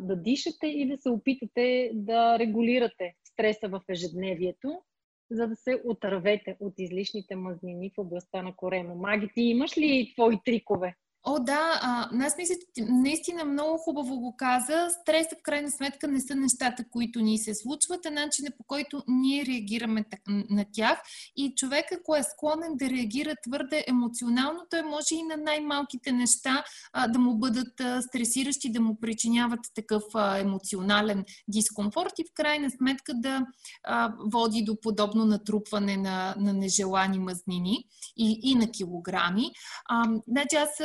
да 0.00 0.16
дишате 0.16 0.66
и 0.66 0.88
да 0.88 0.96
се 0.96 1.10
опитате 1.10 1.90
да 1.94 2.38
регулирате 2.38 3.14
стреса 3.24 3.68
в 3.68 3.80
ежедневието, 3.88 4.82
за 5.30 5.48
да 5.48 5.56
се 5.56 5.82
отървете 5.84 6.56
от 6.60 6.74
излишните 6.78 7.36
мазнини 7.36 7.90
в 7.90 7.98
областта 7.98 8.42
на 8.42 8.56
корема. 8.56 8.94
Маги, 8.94 9.28
ти 9.34 9.42
имаш 9.42 9.78
ли 9.78 10.12
твои 10.14 10.38
трикове? 10.44 10.94
О, 11.26 11.38
да, 11.38 11.80
а, 11.82 12.08
аз 12.26 12.36
мисля, 12.36 12.54
че 12.74 12.84
наистина 12.84 13.44
много 13.44 13.78
хубаво 13.78 14.20
го 14.20 14.36
каза. 14.36 14.88
Стреса 15.00 15.36
в 15.40 15.42
крайна 15.42 15.70
сметка 15.70 16.08
не 16.08 16.20
са 16.20 16.34
нещата, 16.34 16.84
които 16.90 17.20
ни 17.20 17.38
се 17.38 17.54
случват, 17.54 18.06
а 18.06 18.10
начинът 18.10 18.56
по 18.56 18.64
който 18.64 19.02
ние 19.08 19.46
реагираме 19.46 20.04
на 20.28 20.64
тях. 20.72 20.98
И 21.36 21.54
човек, 21.56 21.84
ако 21.92 22.16
е 22.16 22.22
склонен 22.22 22.76
да 22.76 22.90
реагира 22.90 23.34
твърде 23.42 23.84
емоционално, 23.88 24.60
той 24.70 24.82
може 24.82 25.14
и 25.14 25.22
на 25.22 25.36
най-малките 25.36 26.12
неща 26.12 26.64
а, 26.92 27.08
да 27.08 27.18
му 27.18 27.34
бъдат 27.34 27.80
а, 27.80 28.02
стресиращи, 28.02 28.72
да 28.72 28.80
му 28.80 29.00
причиняват 29.00 29.60
такъв 29.74 30.02
а, 30.14 30.38
емоционален 30.38 31.24
дискомфорт 31.48 32.18
и 32.18 32.24
в 32.24 32.34
крайна 32.34 32.70
сметка 32.70 33.14
да 33.14 33.46
а, 33.84 34.14
води 34.32 34.62
до 34.64 34.80
подобно 34.80 35.24
натрупване 35.24 35.96
на, 35.96 36.34
на 36.38 36.52
нежелани 36.52 37.18
мазнини 37.18 37.84
и, 38.16 38.40
и 38.42 38.54
на 38.54 38.70
килограми. 38.70 39.52
А, 39.88 40.04
значи 40.28 40.56
аз 40.56 40.80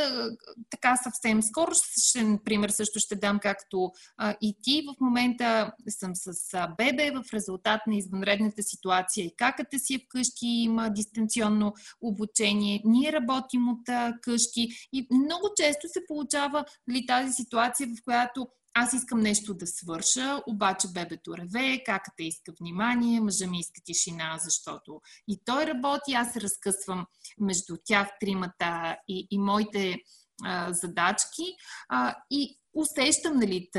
така 0.70 0.96
съвсем 0.96 1.44
скоро 1.44 1.72
ще, 1.74 2.40
пример 2.46 2.70
също 2.70 3.00
ще 3.00 3.16
дам, 3.16 3.40
както 3.40 3.92
а, 4.18 4.36
и 4.42 4.56
ти. 4.62 4.84
В 4.88 5.02
момента 5.02 5.74
съм 5.90 6.12
с 6.16 6.54
а, 6.54 6.68
бебе 6.78 7.12
в 7.12 7.34
резултат 7.34 7.82
на 7.88 7.96
извънредната 7.96 8.64
ситуация 8.64 9.26
и 9.26 9.36
каката 9.38 9.80
си 9.80 9.94
е 9.96 10.00
вкъщи, 10.06 10.48
има 10.48 10.90
дистанционно 10.90 11.74
обучение. 12.02 12.82
Ние 12.86 13.12
работим 13.12 13.70
от 13.70 13.90
а, 13.90 14.14
къщи 14.22 14.70
и 14.94 15.08
много 15.12 15.50
често 15.56 15.88
се 15.88 16.00
получава 16.08 16.66
ли, 16.90 17.06
тази 17.06 17.34
ситуация, 17.34 17.88
в 17.88 18.04
която 18.04 18.48
аз 18.74 18.94
искам 18.94 19.20
нещо 19.20 19.54
да 19.54 19.68
свърша, 19.68 20.42
обаче 20.48 20.88
бебето 20.94 21.38
реве, 21.38 21.84
каката 21.86 22.24
иска 22.24 22.54
внимание, 22.60 23.22
мъжа 23.22 23.48
ми 23.48 23.60
иска 23.60 23.82
тишина, 23.86 24.38
защото 24.44 25.02
и 25.28 25.40
той 25.46 25.66
работи, 25.66 26.14
аз 26.14 26.34
се 26.34 26.42
разкъсвам 26.42 27.06
между 27.40 27.78
тях 27.86 28.10
тримата 28.20 28.98
и, 29.08 29.28
и 29.32 29.40
моите 29.40 29.98
задачки 30.70 31.44
и 32.32 32.60
усещам 32.74 33.36
нали, 33.36 33.70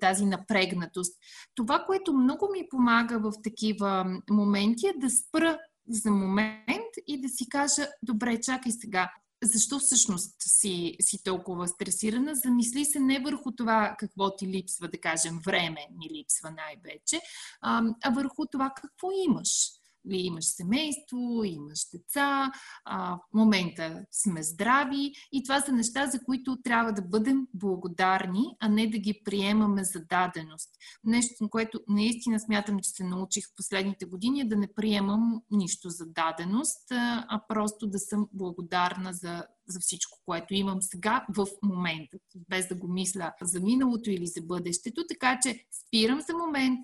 тази 0.00 0.24
напрегнатост. 0.24 1.16
Това, 1.54 1.84
което 1.86 2.12
много 2.12 2.48
ми 2.52 2.68
помага 2.70 3.18
в 3.18 3.32
такива 3.42 4.20
моменти 4.30 4.86
е 4.86 4.98
да 4.98 5.10
спра 5.10 5.58
за 5.88 6.10
момент 6.10 6.90
и 7.06 7.20
да 7.20 7.28
си 7.28 7.48
кажа, 7.48 7.88
добре, 8.02 8.40
чакай 8.40 8.72
сега, 8.72 9.10
защо 9.42 9.78
всъщност 9.78 10.34
си, 10.40 10.96
си 11.00 11.22
толкова 11.24 11.68
стресирана? 11.68 12.34
Замисли 12.34 12.84
се 12.84 13.00
не 13.00 13.20
върху 13.20 13.52
това 13.52 13.94
какво 13.98 14.36
ти 14.36 14.46
липсва, 14.46 14.88
да 14.88 15.00
кажем, 15.00 15.40
време 15.46 15.86
ни 15.98 16.08
липсва 16.18 16.50
най-вече, 16.50 17.20
а, 17.60 17.82
върху 18.10 18.46
това 18.46 18.72
какво 18.76 19.08
имаш 19.28 19.70
имаш 20.10 20.44
семейство, 20.44 21.44
имаш 21.44 21.80
деца, 21.92 22.52
а, 22.84 23.16
в 23.16 23.34
момента 23.34 24.04
сме 24.10 24.42
здрави 24.42 25.12
и 25.32 25.42
това 25.42 25.60
са 25.60 25.72
неща, 25.72 26.06
за 26.06 26.24
които 26.24 26.62
трябва 26.62 26.92
да 26.92 27.02
бъдем 27.02 27.46
благодарни, 27.54 28.44
а 28.60 28.68
не 28.68 28.86
да 28.86 28.98
ги 28.98 29.22
приемаме 29.24 29.84
за 29.84 30.00
даденост. 30.04 30.70
Нещо, 31.04 31.48
което 31.50 31.80
наистина 31.88 32.40
смятам, 32.40 32.80
че 32.80 32.90
се 32.90 33.04
научих 33.04 33.44
в 33.44 33.56
последните 33.56 34.04
години 34.04 34.40
е 34.40 34.48
да 34.48 34.56
не 34.56 34.74
приемам 34.74 35.42
нищо 35.50 35.88
за 35.88 36.06
даденост, 36.06 36.84
а 36.90 37.40
просто 37.48 37.86
да 37.86 37.98
съм 37.98 38.28
благодарна 38.32 39.12
за, 39.12 39.44
за 39.66 39.80
всичко, 39.80 40.18
което 40.26 40.54
имам 40.54 40.82
сега 40.82 41.26
в 41.36 41.46
момента, 41.62 42.18
без 42.48 42.68
да 42.68 42.74
го 42.74 42.88
мисля 42.88 43.32
за 43.42 43.60
миналото 43.60 44.10
или 44.10 44.26
за 44.26 44.42
бъдещето. 44.42 45.04
Така 45.08 45.38
че 45.42 45.64
спирам 45.70 46.20
за 46.20 46.36
момент, 46.36 46.80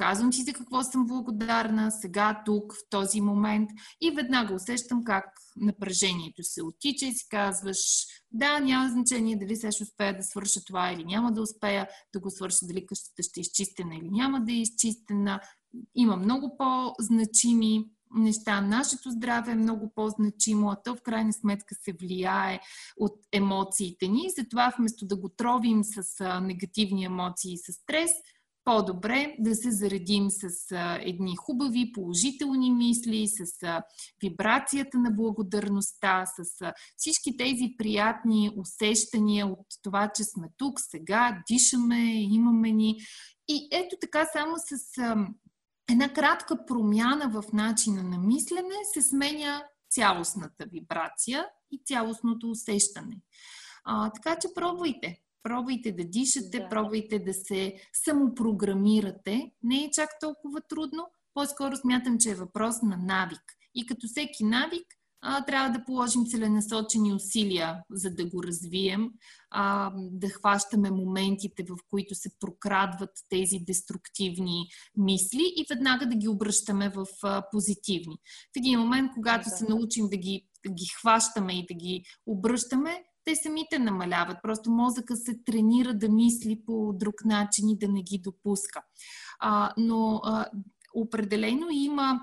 Казвам 0.00 0.32
си 0.32 0.42
за 0.42 0.52
какво 0.52 0.82
съм 0.82 1.06
благодарна 1.06 1.90
сега, 1.90 2.42
тук, 2.46 2.74
в 2.74 2.78
този 2.90 3.20
момент 3.20 3.70
и 4.00 4.10
веднага 4.10 4.54
усещам 4.54 5.04
как 5.04 5.24
напрежението 5.56 6.42
се 6.42 6.62
оттича 6.62 7.06
и 7.06 7.12
си 7.12 7.26
казваш, 7.28 7.78
да, 8.32 8.60
няма 8.60 8.90
значение 8.90 9.36
дали 9.36 9.56
сега 9.56 9.72
ще 9.72 9.82
успея 9.82 10.16
да 10.16 10.22
свърша 10.22 10.64
това 10.64 10.92
или 10.92 11.04
няма 11.04 11.32
да 11.32 11.42
успея 11.42 11.88
да 12.12 12.20
го 12.20 12.30
свърша, 12.30 12.66
дали 12.66 12.86
къщата 12.86 13.22
ще 13.22 13.40
е 13.40 13.42
изчистена 13.42 13.96
или 13.96 14.10
няма 14.10 14.44
да 14.44 14.52
е 14.52 14.56
изчистена. 14.56 15.40
Има 15.94 16.16
много 16.16 16.56
по-значими 16.58 17.84
неща. 18.14 18.60
Нашето 18.60 19.10
здраве 19.10 19.52
е 19.52 19.54
много 19.54 19.92
по-значимо, 19.94 20.70
а 20.70 20.82
то 20.84 20.96
в 20.96 21.02
крайна 21.02 21.32
сметка 21.32 21.74
се 21.74 21.92
влияе 22.00 22.60
от 22.96 23.18
емоциите 23.32 24.08
ни. 24.08 24.30
Затова 24.38 24.72
вместо 24.78 25.06
да 25.06 25.16
го 25.16 25.28
тровим 25.28 25.84
с 25.84 26.40
негативни 26.40 27.04
емоции 27.04 27.52
и 27.52 27.58
с 27.58 27.72
стрес, 27.72 28.10
по-добре 28.64 29.36
да 29.38 29.54
се 29.54 29.70
заредим 29.70 30.30
с 30.30 30.76
едни 31.00 31.36
хубави, 31.36 31.92
положителни 31.92 32.70
мисли, 32.70 33.26
с 33.28 33.82
вибрацията 34.22 34.98
на 34.98 35.10
благодарността, 35.10 36.24
с 36.26 36.72
всички 36.96 37.36
тези 37.36 37.74
приятни 37.78 38.50
усещания 38.56 39.46
от 39.46 39.66
това, 39.82 40.10
че 40.14 40.24
сме 40.24 40.48
тук, 40.56 40.80
сега, 40.80 41.42
дишаме, 41.50 42.22
имаме 42.22 42.72
ни. 42.72 43.00
И 43.48 43.68
ето 43.72 43.96
така 44.00 44.26
само 44.32 44.54
с 44.56 45.02
една 45.90 46.12
кратка 46.12 46.66
промяна 46.66 47.28
в 47.28 47.52
начина 47.52 48.02
на 48.02 48.18
мислене 48.18 48.74
се 48.92 49.02
сменя 49.02 49.62
цялостната 49.90 50.66
вибрация 50.66 51.46
и 51.70 51.82
цялостното 51.84 52.50
усещане. 52.50 53.20
А, 53.84 54.10
така 54.10 54.38
че 54.38 54.48
пробвайте. 54.54 55.20
Пробвайте 55.42 55.92
да 55.92 56.04
дишате, 56.04 56.58
да. 56.58 56.68
пробвайте 56.68 57.18
да 57.18 57.34
се 57.34 57.74
самопрограмирате. 58.04 59.50
Не 59.62 59.84
е 59.84 59.90
чак 59.92 60.10
толкова 60.20 60.60
трудно. 60.68 61.06
По-скоро 61.34 61.76
смятам, 61.76 62.18
че 62.18 62.30
е 62.30 62.34
въпрос 62.34 62.82
на 62.82 62.96
навик. 62.96 63.42
И 63.74 63.86
като 63.86 64.06
всеки 64.06 64.44
навик, 64.44 64.86
а, 65.22 65.44
трябва 65.44 65.70
да 65.70 65.84
положим 65.84 66.26
целенасочени 66.26 67.14
усилия, 67.14 67.82
за 67.90 68.10
да 68.10 68.24
го 68.24 68.42
развием, 68.42 69.10
а, 69.50 69.92
да 69.96 70.28
хващаме 70.28 70.90
моментите, 70.90 71.62
в 71.62 71.76
които 71.90 72.14
се 72.14 72.30
прокрадват 72.40 73.10
тези 73.28 73.58
деструктивни 73.58 74.68
мисли 74.96 75.52
и 75.56 75.64
веднага 75.70 76.06
да 76.06 76.16
ги 76.16 76.28
обръщаме 76.28 76.88
в 76.88 77.06
а, 77.22 77.42
позитивни. 77.52 78.18
В 78.24 78.56
един 78.56 78.80
момент, 78.80 79.10
когато 79.14 79.44
да. 79.44 79.56
се 79.56 79.64
научим 79.68 80.08
да 80.08 80.16
ги, 80.16 80.46
да 80.66 80.72
ги 80.72 80.86
хващаме 81.00 81.52
и 81.52 81.66
да 81.66 81.74
ги 81.74 82.04
обръщаме, 82.26 83.02
те 83.30 83.36
самите 83.36 83.78
намаляват. 83.78 84.38
Просто 84.42 84.70
мозъка 84.70 85.16
се 85.16 85.38
тренира 85.44 85.94
да 85.94 86.08
мисли 86.08 86.62
по 86.66 86.92
друг 86.92 87.24
начин 87.24 87.68
и 87.68 87.78
да 87.78 87.88
не 87.88 88.02
ги 88.02 88.18
допуска. 88.18 88.82
А, 89.38 89.72
но 89.76 90.20
а, 90.24 90.46
определено 90.94 91.66
има 91.70 92.20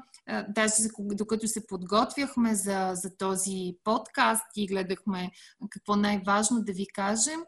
даже 0.50 0.74
докато 0.98 1.48
се 1.48 1.68
подготвяхме 1.68 2.56
за, 2.56 2.92
за 2.94 3.18
този 3.18 3.78
подкаст 3.84 4.46
и 4.56 4.68
гледахме 4.68 5.32
какво 5.70 5.96
най-важно 5.96 6.62
да 6.62 6.74
ви 6.74 6.88
кажем, 6.94 7.40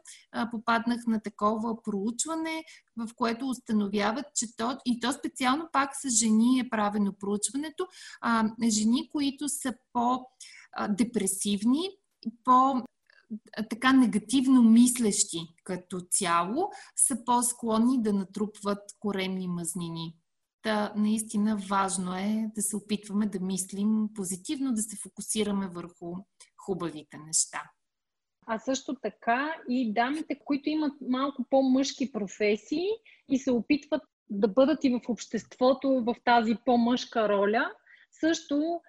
попаднах 0.50 1.06
на 1.06 1.22
такова 1.22 1.82
проучване, 1.82 2.64
в 2.96 3.08
което 3.16 3.48
установяват, 3.48 4.26
че 4.34 4.56
то, 4.56 4.78
и 4.86 5.00
то 5.00 5.12
специално 5.12 5.68
пак 5.72 5.90
с 5.96 6.10
жени 6.10 6.60
е 6.60 6.68
правено 6.70 7.12
проучването, 7.12 7.86
а, 8.20 8.44
жени, 8.68 9.10
които 9.12 9.48
са 9.48 9.74
по-депресивни, 9.92 11.90
по 12.44 12.82
така 13.70 13.92
негативно 13.92 14.62
мислещи 14.62 15.38
като 15.64 16.00
цяло, 16.10 16.70
са 16.96 17.24
по-склонни 17.24 18.02
да 18.02 18.12
натрупват 18.12 18.82
коремни 18.98 19.48
мазнини. 19.48 20.16
Та, 20.62 20.92
наистина 20.96 21.56
важно 21.70 22.16
е 22.16 22.50
да 22.54 22.62
се 22.62 22.76
опитваме 22.76 23.26
да 23.26 23.40
мислим 23.40 24.08
позитивно, 24.14 24.72
да 24.72 24.82
се 24.82 24.96
фокусираме 24.96 25.68
върху 25.68 26.14
хубавите 26.56 27.18
неща. 27.18 27.62
А 28.46 28.58
също 28.58 28.94
така 29.02 29.54
и 29.68 29.92
дамите, 29.92 30.38
които 30.44 30.68
имат 30.68 30.92
малко 31.08 31.44
по-мъжки 31.50 32.12
професии 32.12 32.88
и 33.28 33.38
се 33.38 33.52
опитват 33.52 34.02
да 34.30 34.48
бъдат 34.48 34.84
и 34.84 34.90
в 34.90 35.00
обществото 35.08 36.04
в 36.06 36.14
тази 36.24 36.56
по-мъжка 36.64 37.28
роля, 37.28 37.70
също 38.20 38.80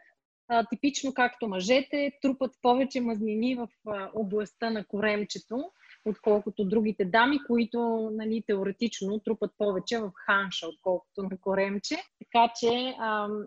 а, 0.52 0.66
типично 0.66 1.14
както 1.14 1.48
мъжете, 1.48 2.12
трупат 2.22 2.52
повече 2.62 3.02
мазнини 3.02 3.56
в 3.56 3.68
а, 3.88 4.10
областта 4.14 4.70
на 4.70 4.86
коремчето, 4.86 5.72
отколкото 6.06 6.66
другите 6.66 7.06
дами, 7.06 7.40
които 7.48 8.10
нали, 8.14 8.44
теоретично 8.48 9.20
трупат 9.20 9.52
повече 9.58 10.00
в 10.00 10.12
ханша, 10.26 10.68
отколкото 10.68 11.24
на 11.24 11.38
коремче. 11.42 11.96
Така 12.20 12.54
че, 12.60 12.96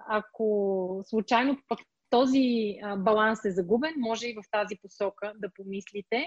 ако 0.09 1.03
случайно 1.07 1.59
пък 1.69 1.79
този 2.11 2.77
баланс 2.99 3.45
е 3.45 3.51
загубен, 3.51 3.95
може 3.99 4.27
и 4.27 4.35
в 4.35 4.51
тази 4.51 4.77
посока 4.83 5.33
да 5.37 5.49
помислите. 5.55 6.27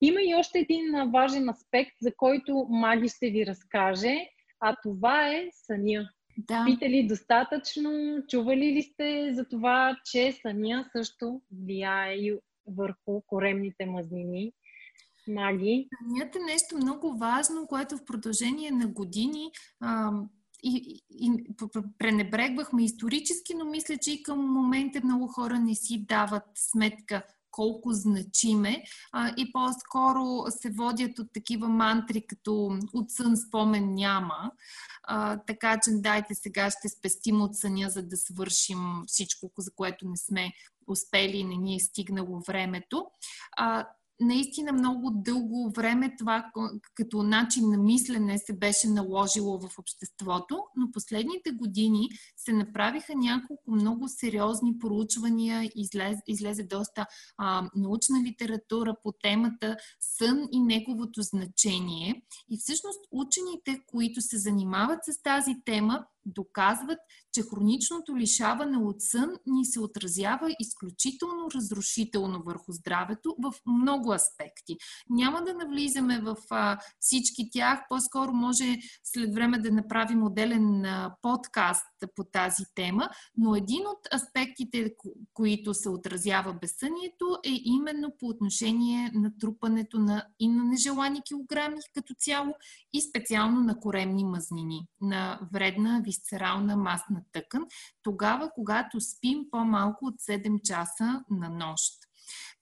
Има 0.00 0.20
и 0.22 0.34
още 0.34 0.58
един 0.58 1.10
важен 1.12 1.48
аспект, 1.48 1.92
за 2.00 2.14
който 2.16 2.66
Маги 2.70 3.08
ще 3.08 3.30
ви 3.30 3.46
разкаже, 3.46 4.16
а 4.60 4.76
това 4.82 5.28
е 5.28 5.48
съня. 5.52 6.10
Да. 6.38 6.64
Пите 6.66 6.90
ли 6.90 7.06
достатъчно? 7.06 7.90
Чували 8.28 8.72
ли 8.72 8.82
сте 8.82 9.32
за 9.34 9.44
това, 9.44 9.96
че 10.04 10.32
съня 10.32 10.88
също 10.92 11.40
влияе 11.64 12.14
и 12.14 12.38
върху 12.66 13.20
коремните 13.26 13.86
мазнини 13.86 14.52
Маги? 15.28 15.88
Сънят 16.02 16.36
е 16.36 16.38
нещо 16.38 16.76
много 16.76 17.18
важно, 17.18 17.66
което 17.66 17.96
в 17.96 18.04
продължение 18.04 18.70
на 18.70 18.86
години 18.86 19.50
а, 19.80 20.12
и, 20.62 21.02
и, 21.10 21.26
и 21.26 21.54
пренебрегвахме 21.98 22.84
исторически, 22.84 23.54
но 23.54 23.64
мисля, 23.64 23.96
че 23.96 24.12
и 24.12 24.22
към 24.22 24.52
момента 24.52 25.00
много 25.04 25.26
хора 25.26 25.58
не 25.58 25.74
си 25.74 26.04
дават 26.08 26.44
сметка 26.54 27.22
колко 27.56 27.92
значиме 27.92 28.82
а, 29.12 29.34
и 29.36 29.52
по-скоро 29.52 30.50
се 30.50 30.70
водят 30.70 31.18
от 31.18 31.32
такива 31.32 31.68
мантри, 31.68 32.26
като 32.26 32.78
от 32.92 33.10
сън 33.10 33.36
спомен 33.36 33.94
няма. 33.94 34.52
А, 35.02 35.36
така 35.46 35.80
че 35.84 35.90
дайте 35.90 36.34
сега 36.34 36.70
ще 36.70 36.88
спестим 36.88 37.42
от 37.42 37.56
съня, 37.56 37.90
за 37.90 38.02
да 38.02 38.16
свършим 38.16 38.78
всичко, 39.06 39.50
за 39.58 39.70
което 39.74 40.08
не 40.08 40.16
сме 40.16 40.52
успели 40.86 41.36
и 41.36 41.44
не 41.44 41.56
ни 41.56 41.76
е 41.76 41.80
стигнало 41.80 42.40
времето. 42.40 43.06
А, 43.56 43.86
наистина 44.20 44.72
много 44.72 45.10
дълго 45.14 45.70
време 45.76 46.14
това 46.18 46.50
като 46.94 47.22
начин 47.22 47.70
на 47.70 47.78
мислене 47.78 48.38
се 48.38 48.52
беше 48.52 48.88
наложило 48.88 49.58
в 49.58 49.78
обществото, 49.78 50.64
но 50.76 50.90
последните 50.92 51.50
години 51.50 52.08
се 52.36 52.52
направиха 52.52 53.12
няколко 53.16 53.70
много 53.70 54.08
сериозни 54.08 54.78
проучвания, 54.78 55.70
излезе, 55.74 56.20
излезе 56.26 56.62
доста 56.62 57.06
а, 57.38 57.70
научна 57.76 58.22
литература 58.22 58.96
по 59.02 59.12
темата 59.12 59.76
сън 60.00 60.48
и 60.52 60.60
неговото 60.60 61.22
значение. 61.22 62.22
И 62.50 62.58
всъщност 62.58 63.00
учените, 63.10 63.80
които 63.86 64.20
се 64.20 64.38
занимават 64.38 64.98
с 65.04 65.22
тази 65.22 65.54
тема, 65.64 66.06
доказват, 66.26 66.98
че 67.32 67.42
хроничното 67.42 68.16
лишаване 68.16 68.78
от 68.78 69.02
сън 69.02 69.30
ни 69.46 69.64
се 69.64 69.80
отразява 69.80 70.54
изключително 70.60 71.50
разрушително 71.54 72.42
върху 72.42 72.72
здравето 72.72 73.36
в 73.42 73.52
много 73.66 74.12
аспекти. 74.12 74.76
Няма 75.10 75.42
да 75.42 75.54
навлизаме 75.54 76.20
в 76.20 76.36
всички 77.00 77.50
тях, 77.52 77.80
по-скоро 77.88 78.32
може 78.32 78.76
след 79.04 79.34
време 79.34 79.58
да 79.58 79.70
направим 79.70 80.22
отделен 80.22 80.84
подкаст 81.22 81.86
по 82.16 82.24
тази 82.24 82.64
тема, 82.74 83.08
но 83.36 83.54
един 83.54 83.86
от 83.86 84.14
аспектите, 84.14 84.94
които 85.34 85.74
се 85.74 85.88
отразява 85.88 86.52
безсънието 86.52 87.38
е 87.44 87.60
именно 87.64 88.12
по 88.18 88.26
отношение 88.26 89.10
на 89.14 89.38
трупането 89.38 89.98
на 89.98 90.26
и 90.38 90.48
на 90.48 90.64
нежелани 90.64 91.22
килограми 91.22 91.76
като 91.94 92.14
цяло 92.18 92.54
и 92.92 93.00
специално 93.00 93.60
на 93.60 93.80
коремни 93.80 94.24
мазнини, 94.24 94.86
на 95.00 95.40
вредна 95.52 96.00
висцерална 96.16 96.76
масна 96.76 97.22
тъкан, 97.32 97.64
тогава 98.02 98.50
когато 98.54 99.00
спим 99.00 99.44
по-малко 99.50 100.06
от 100.06 100.14
7 100.14 100.62
часа 100.62 101.24
на 101.30 101.48
нощ. 101.48 101.92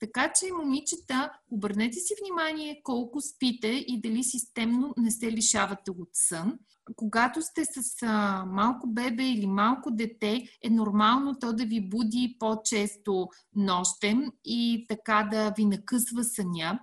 Така 0.00 0.32
че, 0.32 0.52
момичета, 0.52 1.32
обърнете 1.50 1.98
си 1.98 2.14
внимание 2.22 2.80
колко 2.82 3.20
спите 3.20 3.68
и 3.68 4.00
дали 4.00 4.24
системно 4.24 4.94
не 4.96 5.10
се 5.10 5.32
лишавате 5.32 5.90
от 5.90 6.08
сън. 6.12 6.58
Когато 6.96 7.42
сте 7.42 7.64
с 7.64 8.02
а, 8.02 8.44
малко 8.46 8.86
бебе 8.86 9.22
или 9.22 9.46
малко 9.46 9.90
дете, 9.90 10.42
е 10.62 10.70
нормално 10.70 11.38
то 11.38 11.52
да 11.52 11.64
ви 11.64 11.88
буди 11.88 12.36
по-често 12.38 13.28
нощем 13.56 14.32
и 14.44 14.86
така 14.88 15.28
да 15.30 15.50
ви 15.56 15.64
накъсва 15.64 16.24
съня. 16.24 16.80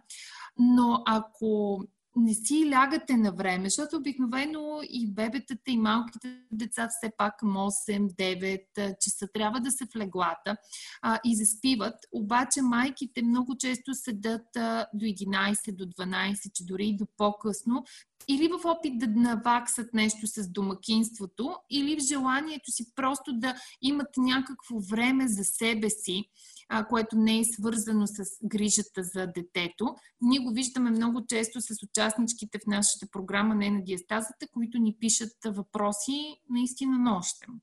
Но 0.59 1.03
ако 1.07 1.81
не 2.15 2.33
си 2.33 2.69
лягате 2.71 3.17
на 3.17 3.31
време, 3.31 3.63
защото 3.63 3.97
обикновено 3.97 4.79
и 4.89 5.07
бебетата, 5.07 5.71
и 5.71 5.77
малките 5.77 6.37
деца 6.51 6.87
все 6.89 7.11
пак 7.17 7.37
към 7.37 7.49
8-9 7.49 8.99
часа 8.99 9.27
трябва 9.33 9.59
да 9.59 9.71
са 9.71 9.85
в 9.85 9.95
леглата 9.95 10.57
а, 11.01 11.19
и 11.25 11.35
заспиват. 11.35 11.95
Обаче 12.11 12.61
майките 12.61 13.21
много 13.21 13.57
често 13.57 13.93
седат 13.93 14.55
а, 14.55 14.87
до 14.93 15.05
11, 15.05 15.75
до 15.75 15.85
12, 15.85 16.51
че 16.53 16.65
дори 16.65 16.87
и 16.87 16.95
до 16.95 17.05
по-късно, 17.17 17.83
или 18.27 18.47
в 18.47 18.65
опит 18.65 18.99
да 18.99 19.07
наваксат 19.07 19.93
нещо 19.93 20.27
с 20.27 20.47
домакинството, 20.47 21.55
или 21.69 21.99
в 21.99 22.03
желанието 22.03 22.71
си 22.71 22.95
просто 22.95 23.33
да 23.33 23.55
имат 23.81 24.17
някакво 24.17 24.79
време 24.79 25.27
за 25.27 25.43
себе 25.43 25.89
си 25.89 26.25
а, 26.69 26.87
което 26.87 27.15
не 27.15 27.39
е 27.39 27.45
свързано 27.45 28.07
с 28.07 28.23
грижата 28.43 29.03
за 29.03 29.27
детето. 29.27 29.95
Ние 30.21 30.39
го 30.39 30.51
виждаме 30.51 30.89
много 30.89 31.25
често 31.27 31.61
с 31.61 31.67
участничките 31.83 32.59
в 32.59 32.67
нашата 32.67 33.07
програма 33.11 33.55
Не 33.55 33.71
на 33.71 33.83
диастазата, 33.83 34.47
които 34.53 34.77
ни 34.77 34.97
пишат 34.99 35.33
въпроси 35.45 36.35
наистина 36.49 36.97
нощем. 36.97 37.53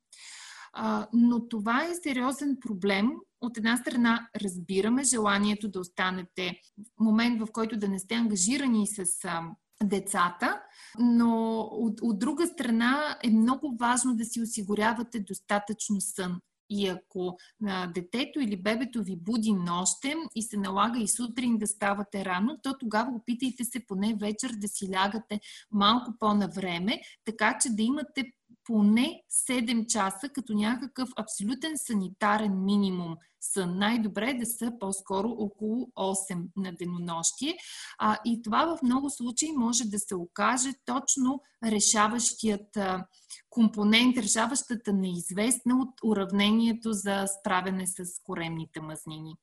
А, 0.73 1.09
но 1.13 1.49
това 1.49 1.85
е 1.85 1.95
сериозен 2.03 2.57
проблем. 2.61 3.11
От 3.41 3.57
една 3.57 3.77
страна 3.77 4.29
разбираме 4.43 5.05
желанието 5.05 5.69
да 5.69 5.81
останете 5.81 6.61
в 6.79 7.01
момент, 7.01 7.41
в 7.41 7.47
който 7.53 7.77
да 7.77 7.89
не 7.89 7.99
сте 7.99 8.15
ангажирани 8.15 8.87
с 8.87 9.25
а, 9.25 9.43
децата, 9.85 10.61
но 10.99 11.61
от, 11.61 12.01
от 12.03 12.19
друга 12.19 12.47
страна 12.47 13.19
е 13.25 13.31
много 13.31 13.77
важно 13.81 14.17
да 14.17 14.25
си 14.25 14.43
осигурявате 14.43 15.21
достатъчно 15.21 16.01
сън. 16.01 16.41
И 16.71 16.89
ако 16.89 17.39
а, 17.67 17.87
детето 17.87 18.41
или 18.41 18.57
бебето 18.57 19.03
ви 19.03 19.17
буди 19.17 19.53
нощем 19.53 20.19
и 20.35 20.43
се 20.43 20.57
налага 20.57 21.01
и 21.01 21.09
сутрин 21.09 21.59
да 21.59 21.67
ставате 21.67 22.25
рано, 22.25 22.59
то 22.63 22.79
тогава 22.81 23.13
опитайте 23.15 23.65
се 23.65 23.87
поне 23.87 24.17
вечер 24.21 24.51
да 24.57 24.69
си 24.69 24.89
лягате 24.93 25.41
малко 25.73 26.13
по-навреме, 26.19 27.01
така 27.25 27.59
че 27.63 27.69
да 27.71 27.83
имате 27.83 28.33
поне 28.69 29.23
7 29.51 29.87
часа 29.87 30.29
като 30.29 30.55
някакъв 30.55 31.09
абсолютен 31.17 31.73
санитарен 31.77 32.65
минимум 32.65 33.17
сън. 33.41 33.79
Най-добре 33.79 34.31
е 34.31 34.39
да 34.39 34.47
са 34.47 34.73
по-скоро 34.81 35.29
около 35.29 35.89
8 35.97 36.47
на 36.57 36.73
денонощие. 36.73 37.57
А, 37.99 38.19
и 38.25 38.43
това 38.43 38.77
в 38.77 38.83
много 38.83 39.11
случаи 39.11 39.53
може 39.57 39.85
да 39.85 39.99
се 39.99 40.15
окаже 40.15 40.71
точно 40.85 41.43
решаващият 41.65 42.77
а, 42.77 43.07
компонент, 43.51 44.19
решаващата 44.19 44.93
неизвестна 44.93 45.81
от 45.81 45.95
уравнението 46.05 46.93
за 46.93 47.27
справяне 47.41 47.87
с 47.87 48.05
коремните 48.25 48.81
мазнини 48.81 49.35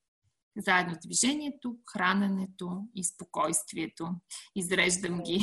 заедно 0.57 0.93
с 0.95 1.07
движението, 1.07 1.77
храненето 1.93 2.81
и 2.95 3.03
спокойствието. 3.03 4.09
Изреждам 4.55 5.21
ги 5.21 5.39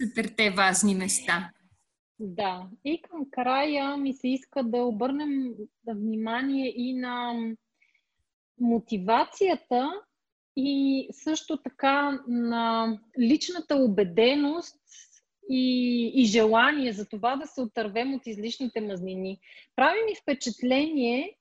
четирите 0.00 0.50
важни 0.50 0.94
неща. 0.94 1.50
Да, 2.18 2.66
и 2.84 3.02
към 3.02 3.30
края 3.30 3.96
ми 3.96 4.12
се 4.12 4.28
иска 4.28 4.64
да 4.64 4.82
обърнем 4.82 5.54
внимание 5.86 6.72
и 6.76 6.94
на 6.94 7.34
мотивацията 8.60 9.90
и 10.56 11.08
също 11.12 11.62
така 11.62 12.22
на 12.28 12.98
личната 13.20 13.76
убеденост 13.76 14.80
и, 15.50 16.12
и 16.14 16.24
желание 16.24 16.92
за 16.92 17.08
това 17.08 17.36
да 17.36 17.46
се 17.46 17.60
отървем 17.60 18.14
от 18.14 18.26
излишните 18.26 18.80
мазнини. 18.80 19.38
Прави 19.76 19.98
ми 20.06 20.14
впечатление, 20.22 21.36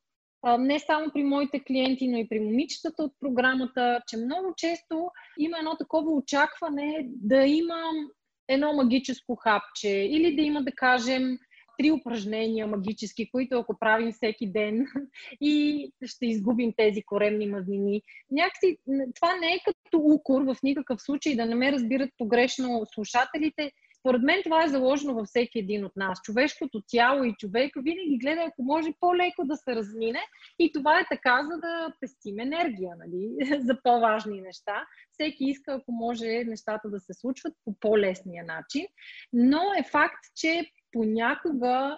не 0.60 0.80
само 0.80 1.12
при 1.14 1.24
моите 1.24 1.60
клиенти, 1.60 2.08
но 2.08 2.18
и 2.18 2.30
при 2.30 2.40
момичетата 2.40 3.04
от 3.04 3.14
програмата, 3.20 4.02
че 4.08 4.18
много 4.18 4.54
често 4.58 5.12
има 5.40 5.58
едно 5.58 5.78
такова 5.78 6.12
очакване 6.12 7.08
да 7.08 7.46
имам 7.46 8.10
едно 8.48 8.74
магическо 8.74 9.36
хапче 9.36 9.90
или 9.90 10.36
да 10.36 10.42
има, 10.42 10.64
да 10.64 10.72
кажем, 10.72 11.38
три 11.78 11.92
упражнения 11.92 12.68
магически, 12.68 13.32
които 13.32 13.60
ако 13.60 13.80
правим 13.80 14.12
всеки 14.12 14.52
ден 14.52 14.86
и 15.42 15.92
ще 16.06 16.26
изгубим 16.26 16.74
тези 16.78 17.04
коремни 17.04 17.48
мазнини. 17.48 18.02
Някакси, 18.32 18.78
това 19.16 19.36
не 19.36 19.48
е 19.48 19.60
като 19.66 19.98
укор 19.98 20.42
в 20.42 20.56
никакъв 20.64 21.02
случай, 21.02 21.36
да 21.36 21.46
не 21.46 21.56
ме 21.56 21.72
разбират 21.72 22.10
погрешно 22.18 22.86
слушателите. 22.94 23.72
Според 24.04 24.22
мен 24.22 24.44
това 24.44 24.64
е 24.64 24.68
заложено 24.68 25.14
във 25.14 25.28
всеки 25.28 25.60
един 25.60 25.86
от 25.86 25.96
нас. 25.96 26.22
Човешкото 26.24 26.84
тяло 26.88 27.24
и 27.24 27.36
човека 27.40 27.82
винаги 27.82 28.18
гледа, 28.18 28.42
ако 28.42 28.64
може 28.64 28.90
по-леко 29.00 29.46
да 29.46 29.56
се 29.56 29.76
размине. 29.76 30.20
И 30.60 30.72
това 30.72 31.00
е 31.00 31.06
така, 31.10 31.44
за 31.52 31.58
да 31.58 31.94
пестим 32.00 32.40
енергия 32.40 32.96
нали? 32.98 33.30
за 33.62 33.82
по-важни 33.84 34.42
неща. 34.42 34.86
Всеки 35.12 35.46
иска, 35.46 35.74
ако 35.74 35.92
може, 35.92 36.26
нещата 36.26 36.90
да 36.90 37.00
се 37.00 37.14
случват 37.14 37.54
по 37.66 37.76
по-лесния 37.80 38.46
начин. 38.46 38.86
Но 39.34 39.62
е 39.80 39.84
факт, 39.92 40.26
че 40.36 40.72
понякога 40.92 41.98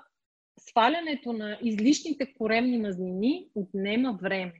свалянето 0.59 1.33
на 1.33 1.57
излишните 1.61 2.33
коремни 2.33 2.77
мазнини 2.77 3.47
отнема 3.55 4.17
време. 4.21 4.53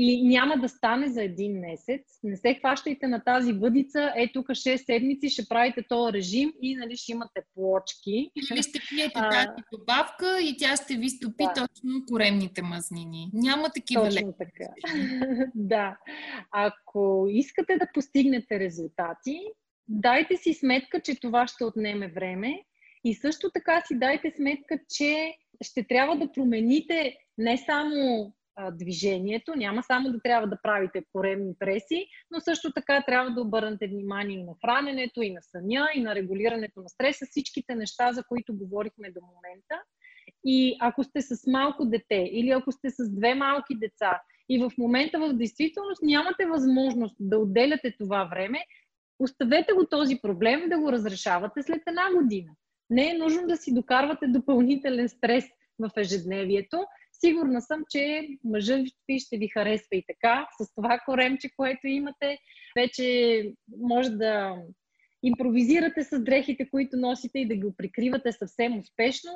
И 0.00 0.28
няма 0.28 0.56
да 0.56 0.68
стане 0.68 1.08
за 1.08 1.22
един 1.22 1.60
месец. 1.60 2.20
Не 2.22 2.36
се 2.36 2.54
хващайте 2.54 3.06
на 3.06 3.24
тази 3.24 3.52
въдица. 3.52 4.12
Е, 4.16 4.32
тук 4.32 4.46
6 4.46 4.76
седмици 4.76 5.30
ще 5.30 5.48
правите 5.48 5.82
този 5.88 6.12
режим 6.12 6.52
и 6.62 6.76
нали, 6.76 6.96
ще 6.96 7.12
имате 7.12 7.42
плочки. 7.54 8.30
Или 8.52 8.62
ще 8.62 8.80
пиете 8.88 9.20
тази 9.30 9.48
добавка 9.72 10.40
и 10.40 10.56
тя 10.58 10.76
ще 10.76 10.96
ви 10.96 11.10
стопи 11.10 11.44
да. 11.44 11.52
точно 11.52 12.04
коремните 12.08 12.62
мазнини. 12.62 13.30
Няма 13.32 13.70
такива 13.70 14.04
Точно 14.04 14.28
леки. 14.28 14.38
така. 14.38 14.72
да. 15.54 15.96
Ако 16.52 17.26
искате 17.30 17.76
да 17.76 17.88
постигнете 17.94 18.60
резултати, 18.60 19.40
дайте 19.88 20.36
си 20.36 20.54
сметка, 20.54 21.00
че 21.00 21.20
това 21.20 21.46
ще 21.46 21.64
отнеме 21.64 22.08
време 22.08 22.62
и 23.04 23.14
също 23.14 23.50
така 23.54 23.82
си 23.86 23.98
дайте 23.98 24.32
сметка, 24.36 24.78
че 24.96 25.34
ще 25.62 25.84
трябва 25.84 26.16
да 26.16 26.32
промените 26.32 27.16
не 27.38 27.58
само 27.58 28.32
движението, 28.72 29.54
няма 29.56 29.82
само 29.82 30.12
да 30.12 30.20
трябва 30.20 30.48
да 30.48 30.58
правите 30.62 31.02
коремни 31.12 31.54
преси, 31.58 32.06
но 32.30 32.40
също 32.40 32.72
така 32.72 33.02
трябва 33.06 33.30
да 33.30 33.40
обърнете 33.40 33.86
внимание 33.86 34.38
и 34.38 34.44
на 34.44 34.54
храненето, 34.64 35.22
и 35.22 35.32
на 35.32 35.40
съня, 35.42 35.88
и 35.94 36.00
на 36.00 36.14
регулирането 36.14 36.80
на 36.80 36.88
стреса, 36.88 37.26
всичките 37.30 37.74
неща, 37.74 38.12
за 38.12 38.24
които 38.24 38.56
говорихме 38.56 39.10
до 39.10 39.20
момента. 39.20 39.82
И 40.44 40.76
ако 40.80 41.04
сте 41.04 41.22
с 41.22 41.46
малко 41.46 41.84
дете 41.84 42.28
или 42.32 42.50
ако 42.50 42.72
сте 42.72 42.90
с 42.90 43.10
две 43.10 43.34
малки 43.34 43.74
деца 43.78 44.20
и 44.48 44.58
в 44.58 44.72
момента 44.78 45.18
в 45.18 45.32
действителност 45.32 46.02
нямате 46.02 46.46
възможност 46.46 47.16
да 47.20 47.38
отделяте 47.38 47.94
това 47.98 48.24
време, 48.24 48.58
оставете 49.18 49.72
го 49.72 49.86
този 49.86 50.18
проблем 50.22 50.68
да 50.68 50.78
го 50.78 50.92
разрешавате 50.92 51.62
след 51.62 51.82
една 51.86 52.14
година. 52.14 52.52
Не 52.90 53.10
е 53.10 53.18
нужно 53.18 53.46
да 53.46 53.56
си 53.56 53.74
докарвате 53.74 54.26
допълнителен 54.26 55.08
стрес 55.08 55.44
в 55.78 55.90
ежедневието. 55.96 56.84
Сигурна 57.20 57.62
съм, 57.62 57.84
че 57.90 58.28
мъжът 58.44 58.86
ви 59.08 59.18
ще 59.18 59.38
ви 59.38 59.48
харесва 59.48 59.96
и 59.96 60.04
така, 60.06 60.48
с 60.60 60.74
това 60.74 60.98
коремче, 61.06 61.50
което 61.56 61.86
имате. 61.86 62.38
Вече 62.76 63.42
може 63.78 64.10
да 64.10 64.56
импровизирате 65.22 66.04
с 66.04 66.24
дрехите, 66.24 66.70
които 66.70 66.96
носите 66.96 67.38
и 67.38 67.48
да 67.48 67.56
ги 67.56 67.66
прикривате 67.76 68.32
съвсем 68.32 68.78
успешно. 68.78 69.30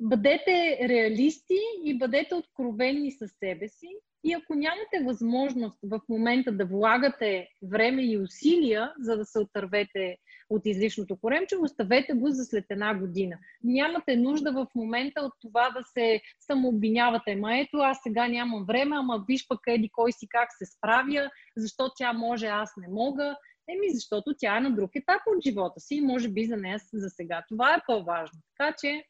Бъдете 0.00 0.78
реалисти 0.88 1.58
и 1.84 1.98
бъдете 1.98 2.34
откровени 2.34 3.12
със 3.12 3.30
себе 3.38 3.68
си. 3.68 3.88
И 4.24 4.32
ако 4.32 4.54
нямате 4.54 5.04
възможност 5.04 5.78
в 5.82 6.00
момента 6.08 6.52
да 6.52 6.66
влагате 6.66 7.48
време 7.62 8.02
и 8.02 8.18
усилия, 8.18 8.92
за 9.00 9.16
да 9.16 9.24
се 9.24 9.38
отървете 9.38 10.16
от 10.50 10.62
излишното 10.64 11.16
коремче, 11.16 11.56
оставете 11.56 12.12
го 12.12 12.30
за 12.30 12.44
след 12.44 12.64
една 12.70 12.94
година. 12.94 13.38
Нямате 13.64 14.16
нужда 14.16 14.52
в 14.52 14.66
момента 14.74 15.20
от 15.20 15.32
това 15.40 15.70
да 15.70 15.82
се 15.82 16.20
самообвинявате. 16.40 17.36
Ма 17.36 17.58
ето, 17.58 17.76
аз 17.76 17.98
сега 18.02 18.28
нямам 18.28 18.64
време, 18.64 18.96
ама 18.96 19.24
виж 19.28 19.48
пък 19.48 19.60
еди 19.66 19.88
кой 19.92 20.12
си 20.12 20.26
как 20.28 20.48
се 20.58 20.66
справя, 20.66 21.30
защо 21.56 21.90
тя 21.96 22.12
може, 22.12 22.46
аз 22.46 22.72
не 22.76 22.88
мога. 22.88 23.36
Еми, 23.68 23.90
защото 23.90 24.34
тя 24.38 24.56
е 24.56 24.60
на 24.60 24.70
друг 24.70 24.90
етап 24.94 25.20
от 25.26 25.42
живота 25.42 25.80
си 25.80 25.94
и 25.94 26.00
може 26.00 26.28
би 26.28 26.44
за 26.44 26.56
нея 26.56 26.78
за 26.92 27.10
сега 27.10 27.42
това 27.48 27.74
е 27.74 27.82
по-важно. 27.86 28.38
Така 28.58 28.74
че 28.80 29.04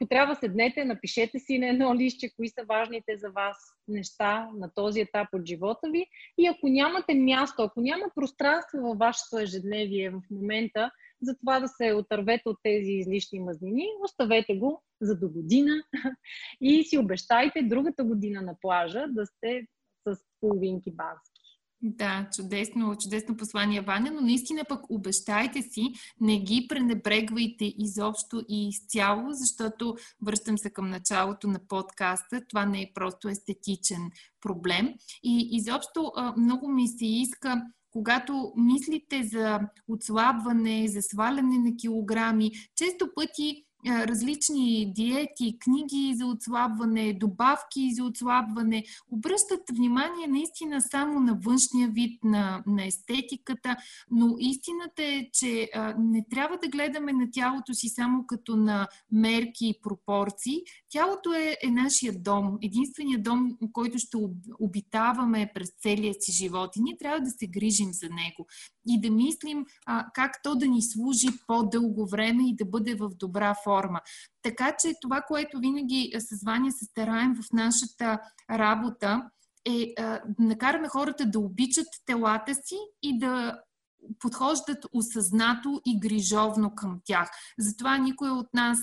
ако 0.00 0.08
трябва 0.08 0.34
седнете, 0.34 0.84
напишете 0.84 1.38
си 1.38 1.58
на 1.58 1.68
едно 1.68 1.94
лище, 1.94 2.30
кои 2.36 2.48
са 2.48 2.64
важните 2.68 3.16
за 3.16 3.30
вас 3.30 3.56
неща 3.88 4.48
на 4.56 4.70
този 4.74 5.00
етап 5.00 5.28
от 5.32 5.46
живота 5.46 5.90
ви. 5.90 6.06
И 6.38 6.46
ако 6.46 6.68
нямате 6.68 7.14
място, 7.14 7.62
ако 7.62 7.80
няма 7.80 8.04
пространство 8.14 8.78
във 8.78 8.98
вашето 8.98 9.38
ежедневие 9.38 10.10
в 10.10 10.20
момента, 10.30 10.90
за 11.22 11.36
това 11.38 11.60
да 11.60 11.68
се 11.68 11.92
отървете 11.92 12.42
от 12.46 12.58
тези 12.62 12.92
излишни 12.92 13.40
мазнини, 13.40 13.86
оставете 14.04 14.56
го 14.56 14.82
за 15.00 15.18
до 15.18 15.28
година 15.28 15.82
и 16.60 16.84
си 16.84 16.98
обещайте 16.98 17.62
другата 17.62 18.04
година 18.04 18.42
на 18.42 18.56
плажа 18.60 19.06
да 19.08 19.26
сте 19.26 19.66
с 20.06 20.20
половинки 20.40 20.90
бански. 20.90 21.37
Да, 21.82 22.28
чудесно, 22.36 22.96
чудесно 22.96 23.36
послание, 23.36 23.80
Ваня, 23.80 24.10
но 24.10 24.20
наистина 24.20 24.64
пък 24.68 24.90
обещайте 24.90 25.62
си, 25.62 25.92
не 26.20 26.40
ги 26.40 26.66
пренебрегвайте 26.68 27.74
изобщо 27.78 28.42
и 28.48 28.68
изцяло, 28.68 29.26
защото 29.30 29.96
връщам 30.22 30.58
се 30.58 30.70
към 30.70 30.90
началото 30.90 31.48
на 31.48 31.58
подкаста, 31.68 32.40
това 32.48 32.66
не 32.66 32.82
е 32.82 32.90
просто 32.94 33.28
естетичен 33.28 34.10
проблем. 34.40 34.94
И 35.22 35.48
изобщо 35.50 36.12
много 36.36 36.68
ми 36.68 36.88
се 36.88 37.06
иска 37.06 37.62
когато 37.90 38.52
мислите 38.56 39.22
за 39.22 39.60
отслабване, 39.88 40.88
за 40.88 41.02
сваляне 41.02 41.58
на 41.58 41.76
килограми, 41.76 42.50
често 42.76 43.08
пъти 43.14 43.64
различни 43.86 44.92
диети, 44.96 45.58
книги 45.58 46.14
за 46.16 46.26
отслабване, 46.26 47.12
добавки 47.12 47.94
за 47.94 48.04
отслабване, 48.04 48.84
обръщат 49.10 49.60
внимание 49.72 50.26
наистина 50.28 50.80
само 50.80 51.20
на 51.20 51.34
външния 51.34 51.88
вид, 51.88 52.24
на, 52.24 52.62
на 52.66 52.86
естетиката, 52.86 53.76
но 54.10 54.36
истината 54.38 55.02
е, 55.02 55.28
че 55.32 55.70
не 55.98 56.24
трябва 56.30 56.58
да 56.62 56.68
гледаме 56.68 57.12
на 57.12 57.30
тялото 57.32 57.74
си 57.74 57.88
само 57.88 58.26
като 58.26 58.56
на 58.56 58.88
мерки 59.12 59.68
и 59.68 59.78
пропорции. 59.82 60.62
Тялото 60.90 61.32
е, 61.32 61.56
е 61.62 61.70
нашия 61.70 62.12
дом, 62.18 62.58
единственият 62.62 63.22
дом, 63.22 63.58
който 63.72 63.98
ще 63.98 64.16
обитаваме 64.60 65.50
през 65.54 65.72
целия 65.82 66.14
си 66.20 66.32
живот 66.32 66.76
и 66.76 66.82
ние 66.82 66.96
трябва 66.96 67.20
да 67.20 67.30
се 67.30 67.46
грижим 67.46 67.92
за 67.92 68.06
него 68.06 68.46
и 68.88 69.00
да 69.00 69.10
мислим 69.10 69.66
а, 69.86 70.06
как 70.14 70.42
то 70.42 70.54
да 70.54 70.66
ни 70.66 70.82
служи 70.82 71.28
по-дълго 71.46 72.06
време 72.06 72.48
и 72.48 72.56
да 72.56 72.64
бъде 72.64 72.94
в 72.94 73.08
добра 73.08 73.54
форма. 73.64 74.00
Така 74.42 74.76
че 74.80 74.94
това, 75.02 75.22
което 75.28 75.58
винаги 75.58 76.12
с 76.18 76.44
Ваня 76.44 76.72
се 76.72 76.84
стараем 76.84 77.34
в 77.34 77.52
нашата 77.52 78.20
работа, 78.50 79.22
е 79.64 79.94
а, 79.98 80.20
да 80.38 80.44
накараме 80.44 80.88
хората 80.88 81.26
да 81.26 81.38
обичат 81.38 81.86
телата 82.06 82.54
си 82.54 82.76
и 83.02 83.18
да 83.18 83.60
подхождат 84.18 84.86
осъзнато 84.92 85.80
и 85.86 86.00
грижовно 86.00 86.74
към 86.74 87.00
тях. 87.04 87.30
Затова 87.58 87.98
никой 87.98 88.30
от 88.30 88.54
нас 88.54 88.78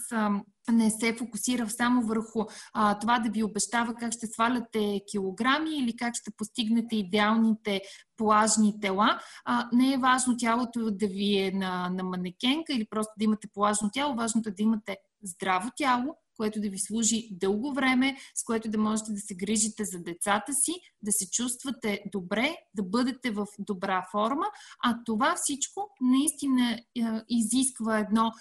не 0.72 0.92
се 0.92 1.16
фокусира 1.16 1.70
само 1.70 2.02
върху 2.02 2.46
а, 2.74 3.00
това 3.00 3.20
да 3.20 3.30
ви 3.30 3.44
обещава 3.44 3.96
как 3.96 4.14
ще 4.14 4.28
сваляте 4.28 5.02
килограми 5.12 5.78
или 5.78 5.96
как 5.96 6.16
ще 6.16 6.32
постигнете 6.32 6.96
идеалните 6.96 7.82
плажни 8.18 8.80
тела. 8.82 9.20
А, 9.46 9.70
не 9.74 9.94
е 9.94 9.98
важно 9.98 10.38
тялото 10.38 10.92
да 10.92 11.08
ви 11.08 11.38
е 11.38 11.52
на, 11.52 11.90
на 11.90 12.04
манекенка 12.04 12.74
или 12.74 12.88
просто 12.90 13.14
да 13.18 13.24
имате 13.24 13.48
плажно 13.54 13.90
тяло. 13.94 14.16
Важното 14.16 14.50
е 14.50 14.52
да 14.52 14.64
имате 14.64 14.98
здраво 15.24 15.70
тяло, 15.76 16.16
което 16.36 16.62
да 16.62 16.70
ви 16.70 16.80
служи 16.80 17.30
дълго 17.32 17.74
време, 17.74 18.18
с 18.36 18.44
което 18.44 18.70
да 18.70 18.78
можете 18.78 19.12
да 19.12 19.20
се 19.20 19.36
грижите 19.36 19.86
за 19.86 20.00
децата 20.00 20.54
си, 20.54 20.74
да 21.02 21.12
се 21.12 21.30
чувствате 21.30 22.04
добре, 22.12 22.56
да 22.74 22.84
бъдете 22.84 23.32
в 23.32 23.46
добра 23.60 24.08
форма, 24.12 24.46
а 24.84 25.04
това 25.06 25.36
всичко 25.36 25.90
наистина 26.02 26.72
е, 26.72 26.82
изисква 27.30 28.00
едно 28.00 28.32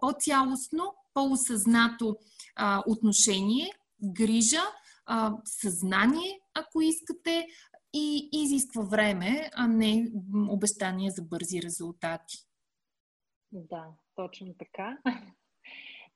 по-цялостно, 0.00 0.94
по-осъзнато 1.14 2.16
отношение, 2.86 3.70
грижа, 4.02 4.62
съзнание, 5.44 6.40
ако 6.54 6.80
искате, 6.80 7.46
и 7.94 8.28
изисква 8.32 8.82
време, 8.82 9.50
а 9.54 9.66
не 9.66 10.12
обещания 10.48 11.12
за 11.12 11.22
бързи 11.22 11.62
резултати. 11.62 12.38
Да, 13.52 13.86
точно 14.14 14.54
така. 14.58 14.98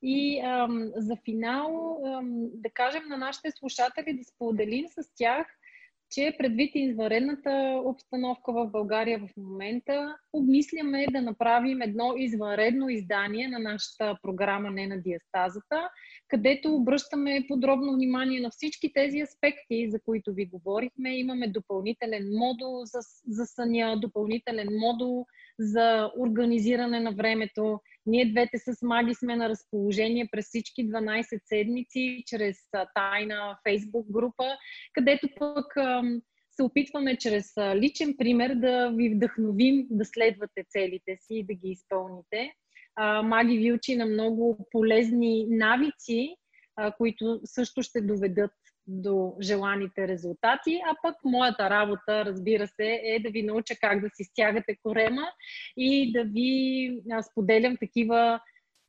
И 0.01 0.39
ам, 0.39 0.91
за 0.95 1.15
финал, 1.25 1.97
ам, 2.05 2.49
да 2.53 2.69
кажем 2.69 3.03
на 3.09 3.17
нашите 3.17 3.51
слушатели, 3.51 4.17
да 4.17 4.23
споделим 4.23 4.85
с 4.87 5.15
тях, 5.15 5.47
че 6.11 6.35
предвид 6.37 6.71
извънредната 6.75 7.81
обстановка 7.85 8.53
в 8.53 8.67
България 8.67 9.19
в 9.19 9.37
момента, 9.37 10.17
обмисляме 10.33 11.05
да 11.11 11.21
направим 11.21 11.81
едно 11.81 12.13
извънредно 12.17 12.89
издание 12.89 13.47
на 13.47 13.59
нашата 13.59 14.17
програма 14.21 14.71
Не 14.71 14.87
на 14.87 15.01
диастазата, 15.01 15.89
където 16.27 16.75
обръщаме 16.75 17.45
подробно 17.47 17.93
внимание 17.93 18.41
на 18.41 18.49
всички 18.49 18.93
тези 18.93 19.21
аспекти, 19.21 19.89
за 19.91 19.99
които 20.05 20.33
ви 20.33 20.45
говорихме. 20.45 21.17
Имаме 21.17 21.47
допълнителен 21.47 22.29
модул 22.33 22.85
за, 22.85 22.99
за 23.27 23.45
съня, 23.45 23.99
допълнителен 23.99 24.67
модул 24.71 25.25
за 25.59 26.11
организиране 26.19 26.99
на 26.99 27.11
времето. 27.11 27.79
Ние 28.05 28.31
двете 28.31 28.57
с 28.57 28.81
Маги 28.81 29.13
сме 29.15 29.35
на 29.35 29.49
разположение 29.49 30.29
през 30.31 30.45
всички 30.45 30.89
12 30.89 31.39
седмици 31.45 32.23
чрез 32.25 32.57
тайна 32.95 33.57
фейсбук 33.67 34.11
група, 34.11 34.43
където 34.93 35.27
пък 35.39 35.65
се 36.51 36.63
опитваме 36.63 37.17
чрез 37.17 37.53
личен 37.75 38.15
пример 38.17 38.55
да 38.55 38.91
ви 38.95 39.09
вдъхновим 39.09 39.87
да 39.89 40.05
следвате 40.05 40.65
целите 40.69 41.17
си 41.19 41.35
и 41.35 41.45
да 41.45 41.53
ги 41.53 41.69
изпълните. 41.69 42.53
Маги 43.23 43.57
ви 43.57 43.73
учи 43.73 43.95
на 43.95 44.05
много 44.05 44.67
полезни 44.71 45.45
навици, 45.49 46.35
които 46.97 47.41
също 47.45 47.81
ще 47.81 48.01
доведат 48.01 48.51
до 48.89 49.33
желаните 49.41 50.07
резултати, 50.07 50.81
а 50.85 50.95
пък 51.01 51.15
моята 51.25 51.69
работа, 51.69 52.25
разбира 52.25 52.67
се, 52.67 53.01
е 53.03 53.19
да 53.19 53.29
ви 53.29 53.43
науча 53.43 53.75
как 53.81 54.01
да 54.01 54.09
си 54.13 54.23
стягате 54.23 54.77
корема 54.83 55.27
и 55.77 56.11
да 56.11 56.23
ви 56.23 56.91
споделям 57.31 57.77
такива 57.77 58.39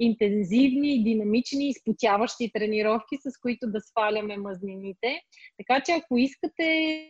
интензивни, 0.01 1.05
динамични, 1.05 1.68
изпотяващи 1.68 2.51
тренировки, 2.53 3.16
с 3.20 3.40
които 3.40 3.70
да 3.70 3.80
сваляме 3.80 4.36
мазнините. 4.36 5.22
Така 5.59 5.82
че 5.84 5.92
ако 5.92 6.18
искате 6.18 7.07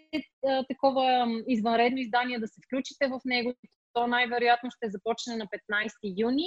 а, 0.46 0.66
такова 0.66 1.26
извънредно 1.48 1.98
издание 1.98 2.38
да 2.38 2.48
се 2.48 2.60
включите 2.66 3.08
в 3.08 3.20
него, 3.24 3.54
то 3.92 4.06
най-вероятно 4.06 4.70
ще 4.70 4.90
започне 4.90 5.36
на 5.36 5.46
15 5.46 5.50
юни. 6.18 6.46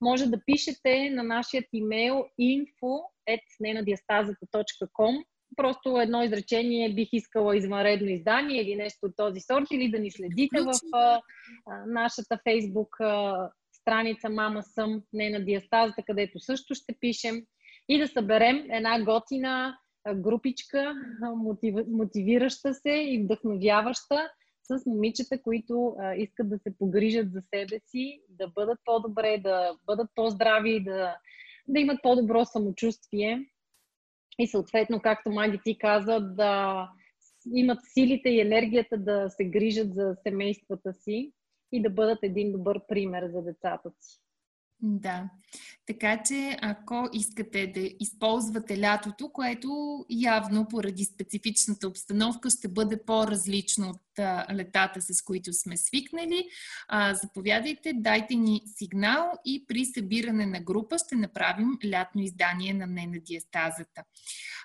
Може 0.00 0.26
да 0.26 0.40
пишете 0.46 1.10
на 1.10 1.22
нашия 1.22 1.64
имейл 1.72 2.26
info.nenadiastazata.com 2.40 5.24
просто 5.56 6.00
едно 6.00 6.22
изречение 6.22 6.94
бих 6.94 7.08
искала 7.12 7.56
извънредно 7.56 8.08
издание 8.08 8.62
или 8.62 8.76
нещо 8.76 8.98
от 9.06 9.16
този 9.16 9.40
сорт, 9.40 9.66
или 9.72 9.90
да 9.90 9.98
ни 9.98 10.10
следите 10.10 10.60
в 10.60 10.72
а, 10.92 11.20
нашата 11.86 12.38
фейсбук 12.44 12.96
а, 13.00 13.50
страница 13.72 14.28
Мама 14.28 14.62
съм, 14.62 15.02
не 15.12 15.30
на 15.30 15.44
диастазата, 15.44 16.02
където 16.06 16.38
също 16.38 16.74
ще 16.74 16.96
пишем. 17.00 17.42
И 17.88 17.98
да 17.98 18.08
съберем 18.08 18.66
една 18.70 19.04
готина 19.04 19.78
групичка, 20.14 20.94
мотив, 21.36 21.74
мотивираща 21.88 22.74
се 22.74 22.90
и 22.90 23.22
вдъхновяваща 23.24 24.28
с 24.62 24.86
момичета, 24.86 25.42
които 25.42 25.96
а, 25.98 26.14
искат 26.14 26.50
да 26.50 26.58
се 26.58 26.78
погрижат 26.78 27.32
за 27.32 27.42
себе 27.54 27.80
си, 27.86 28.20
да 28.28 28.48
бъдат 28.48 28.78
по-добре, 28.84 29.38
да 29.38 29.76
бъдат 29.86 30.10
по-здрави, 30.14 30.84
да, 30.84 31.16
да 31.68 31.80
имат 31.80 31.98
по-добро 32.02 32.44
самочувствие 32.44 33.46
и 34.38 34.46
съответно, 34.46 35.00
както 35.00 35.30
Маги 35.30 35.60
ти 35.64 35.78
каза, 35.78 36.20
да 36.20 36.88
имат 37.54 37.78
силите 37.92 38.28
и 38.28 38.40
енергията 38.40 38.98
да 38.98 39.30
се 39.30 39.44
грижат 39.44 39.94
за 39.94 40.16
семействата 40.22 40.94
си 40.94 41.32
и 41.72 41.82
да 41.82 41.90
бъдат 41.90 42.18
един 42.22 42.52
добър 42.52 42.80
пример 42.88 43.28
за 43.32 43.42
децата 43.42 43.90
си. 44.00 44.20
Да. 44.80 45.30
Така 45.86 46.22
че, 46.22 46.56
ако 46.62 47.08
искате 47.12 47.66
да 47.66 47.90
използвате 48.00 48.80
лятото, 48.80 49.32
което 49.32 49.68
явно 50.10 50.68
поради 50.68 51.04
специфичната 51.04 51.88
обстановка 51.88 52.50
ще 52.50 52.68
бъде 52.68 53.04
по-различно 53.04 53.88
от 53.88 54.00
а, 54.18 54.46
летата, 54.54 55.00
с 55.00 55.22
които 55.22 55.52
сме 55.52 55.76
свикнали, 55.76 56.48
заповядайте, 57.12 57.92
дайте 57.94 58.34
ни 58.34 58.62
сигнал 58.66 59.32
и 59.44 59.64
при 59.68 59.84
събиране 59.84 60.46
на 60.46 60.60
група 60.60 60.98
ще 60.98 61.16
направим 61.16 61.78
лятно 61.90 62.22
издание 62.22 62.74
на 62.74 62.86
Не 62.86 63.06
на 63.06 63.20
диастазата. 63.20 64.02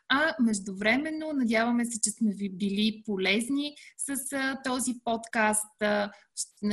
А 0.09 0.35
междувременно, 0.39 1.33
надяваме 1.33 1.85
се, 1.85 2.01
че 2.01 2.09
сме 2.09 2.33
ви 2.33 2.49
били 2.49 3.03
полезни 3.05 3.75
с 3.97 4.15
този 4.63 4.93
подкаст. 5.03 5.83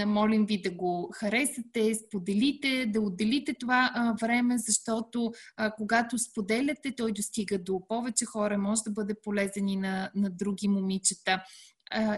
Молим 0.07 0.47
ви 0.47 0.63
да 0.63 0.71
го 0.71 1.11
харесате, 1.15 1.95
споделите, 1.95 2.87
да 2.87 3.01
отделите 3.01 3.55
това 3.55 4.15
време, 4.21 4.59
защото 4.59 5.33
когато 5.77 6.19
споделяте, 6.19 6.95
той 6.97 7.13
достига 7.13 7.59
до 7.59 7.83
повече 7.89 8.25
хора, 8.25 8.59
може 8.59 8.83
да 8.83 8.91
бъде 8.91 9.15
полезен 9.23 9.69
и 9.69 9.77
на, 9.77 10.11
на 10.15 10.31
други 10.31 10.69
момичета. 10.69 11.43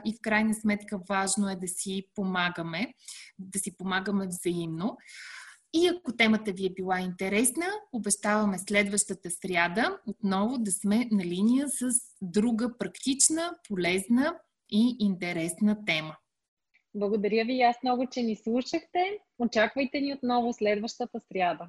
И 0.05 0.15
в 0.15 0.21
крайна 0.23 0.55
сметка 0.55 1.01
важно 1.09 1.51
е 1.51 1.57
да 1.57 1.69
си 1.69 2.07
помагаме, 2.15 2.95
да 3.39 3.59
си 3.59 3.77
помагаме 3.77 4.27
взаимно. 4.27 4.97
И 5.73 5.87
ако 5.89 6.17
темата 6.17 6.53
ви 6.53 6.67
е 6.67 6.71
била 6.71 7.01
интересна, 7.01 7.67
обещаваме 7.93 8.59
следващата 8.59 9.31
сряда 9.31 9.99
отново 10.07 10.59
да 10.59 10.73
сме 10.73 11.09
на 11.11 11.25
линия 11.25 11.69
с 11.69 11.91
друга 12.23 12.79
практична, 12.79 13.55
полезна 13.69 14.39
и 14.71 14.97
интересна 14.99 15.85
тема. 15.85 16.17
Благодаря 16.95 17.45
ви 17.45 17.55
и 17.55 17.63
аз 17.63 17.77
много, 17.83 18.07
че 18.07 18.23
ни 18.23 18.37
слушахте. 18.37 19.19
Очаквайте 19.39 20.01
ни 20.01 20.15
отново 20.15 20.53
следващата 20.53 21.21
сряда. 21.21 21.69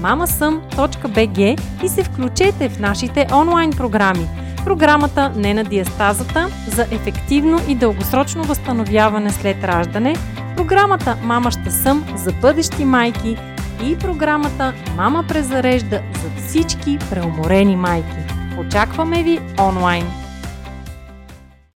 mamasum.bg 0.00 1.60
и 1.84 1.88
се 1.88 2.04
включете 2.04 2.68
в 2.68 2.78
нашите 2.78 3.26
онлайн 3.32 3.70
програми. 3.70 4.28
Програмата 4.64 5.32
Не 5.36 5.54
на 5.54 5.64
диастазата 5.64 6.48
за 6.66 6.82
ефективно 6.82 7.60
и 7.68 7.74
дългосрочно 7.74 8.44
възстановяване 8.44 9.30
след 9.30 9.64
раждане, 9.64 10.16
програмата 10.56 11.16
Мама 11.22 11.50
ще 11.50 11.70
съм 11.70 12.04
за 12.16 12.32
бъдещи 12.32 12.84
майки 12.84 13.36
и 13.84 13.98
програмата 13.98 14.74
Мама 14.96 15.24
презарежда 15.28 16.00
за 16.22 16.46
всички 16.46 16.98
преуморени 17.10 17.76
майки. 17.76 18.16
Очакваме 18.58 19.22
ви 19.22 19.40
онлайн! 19.60 20.27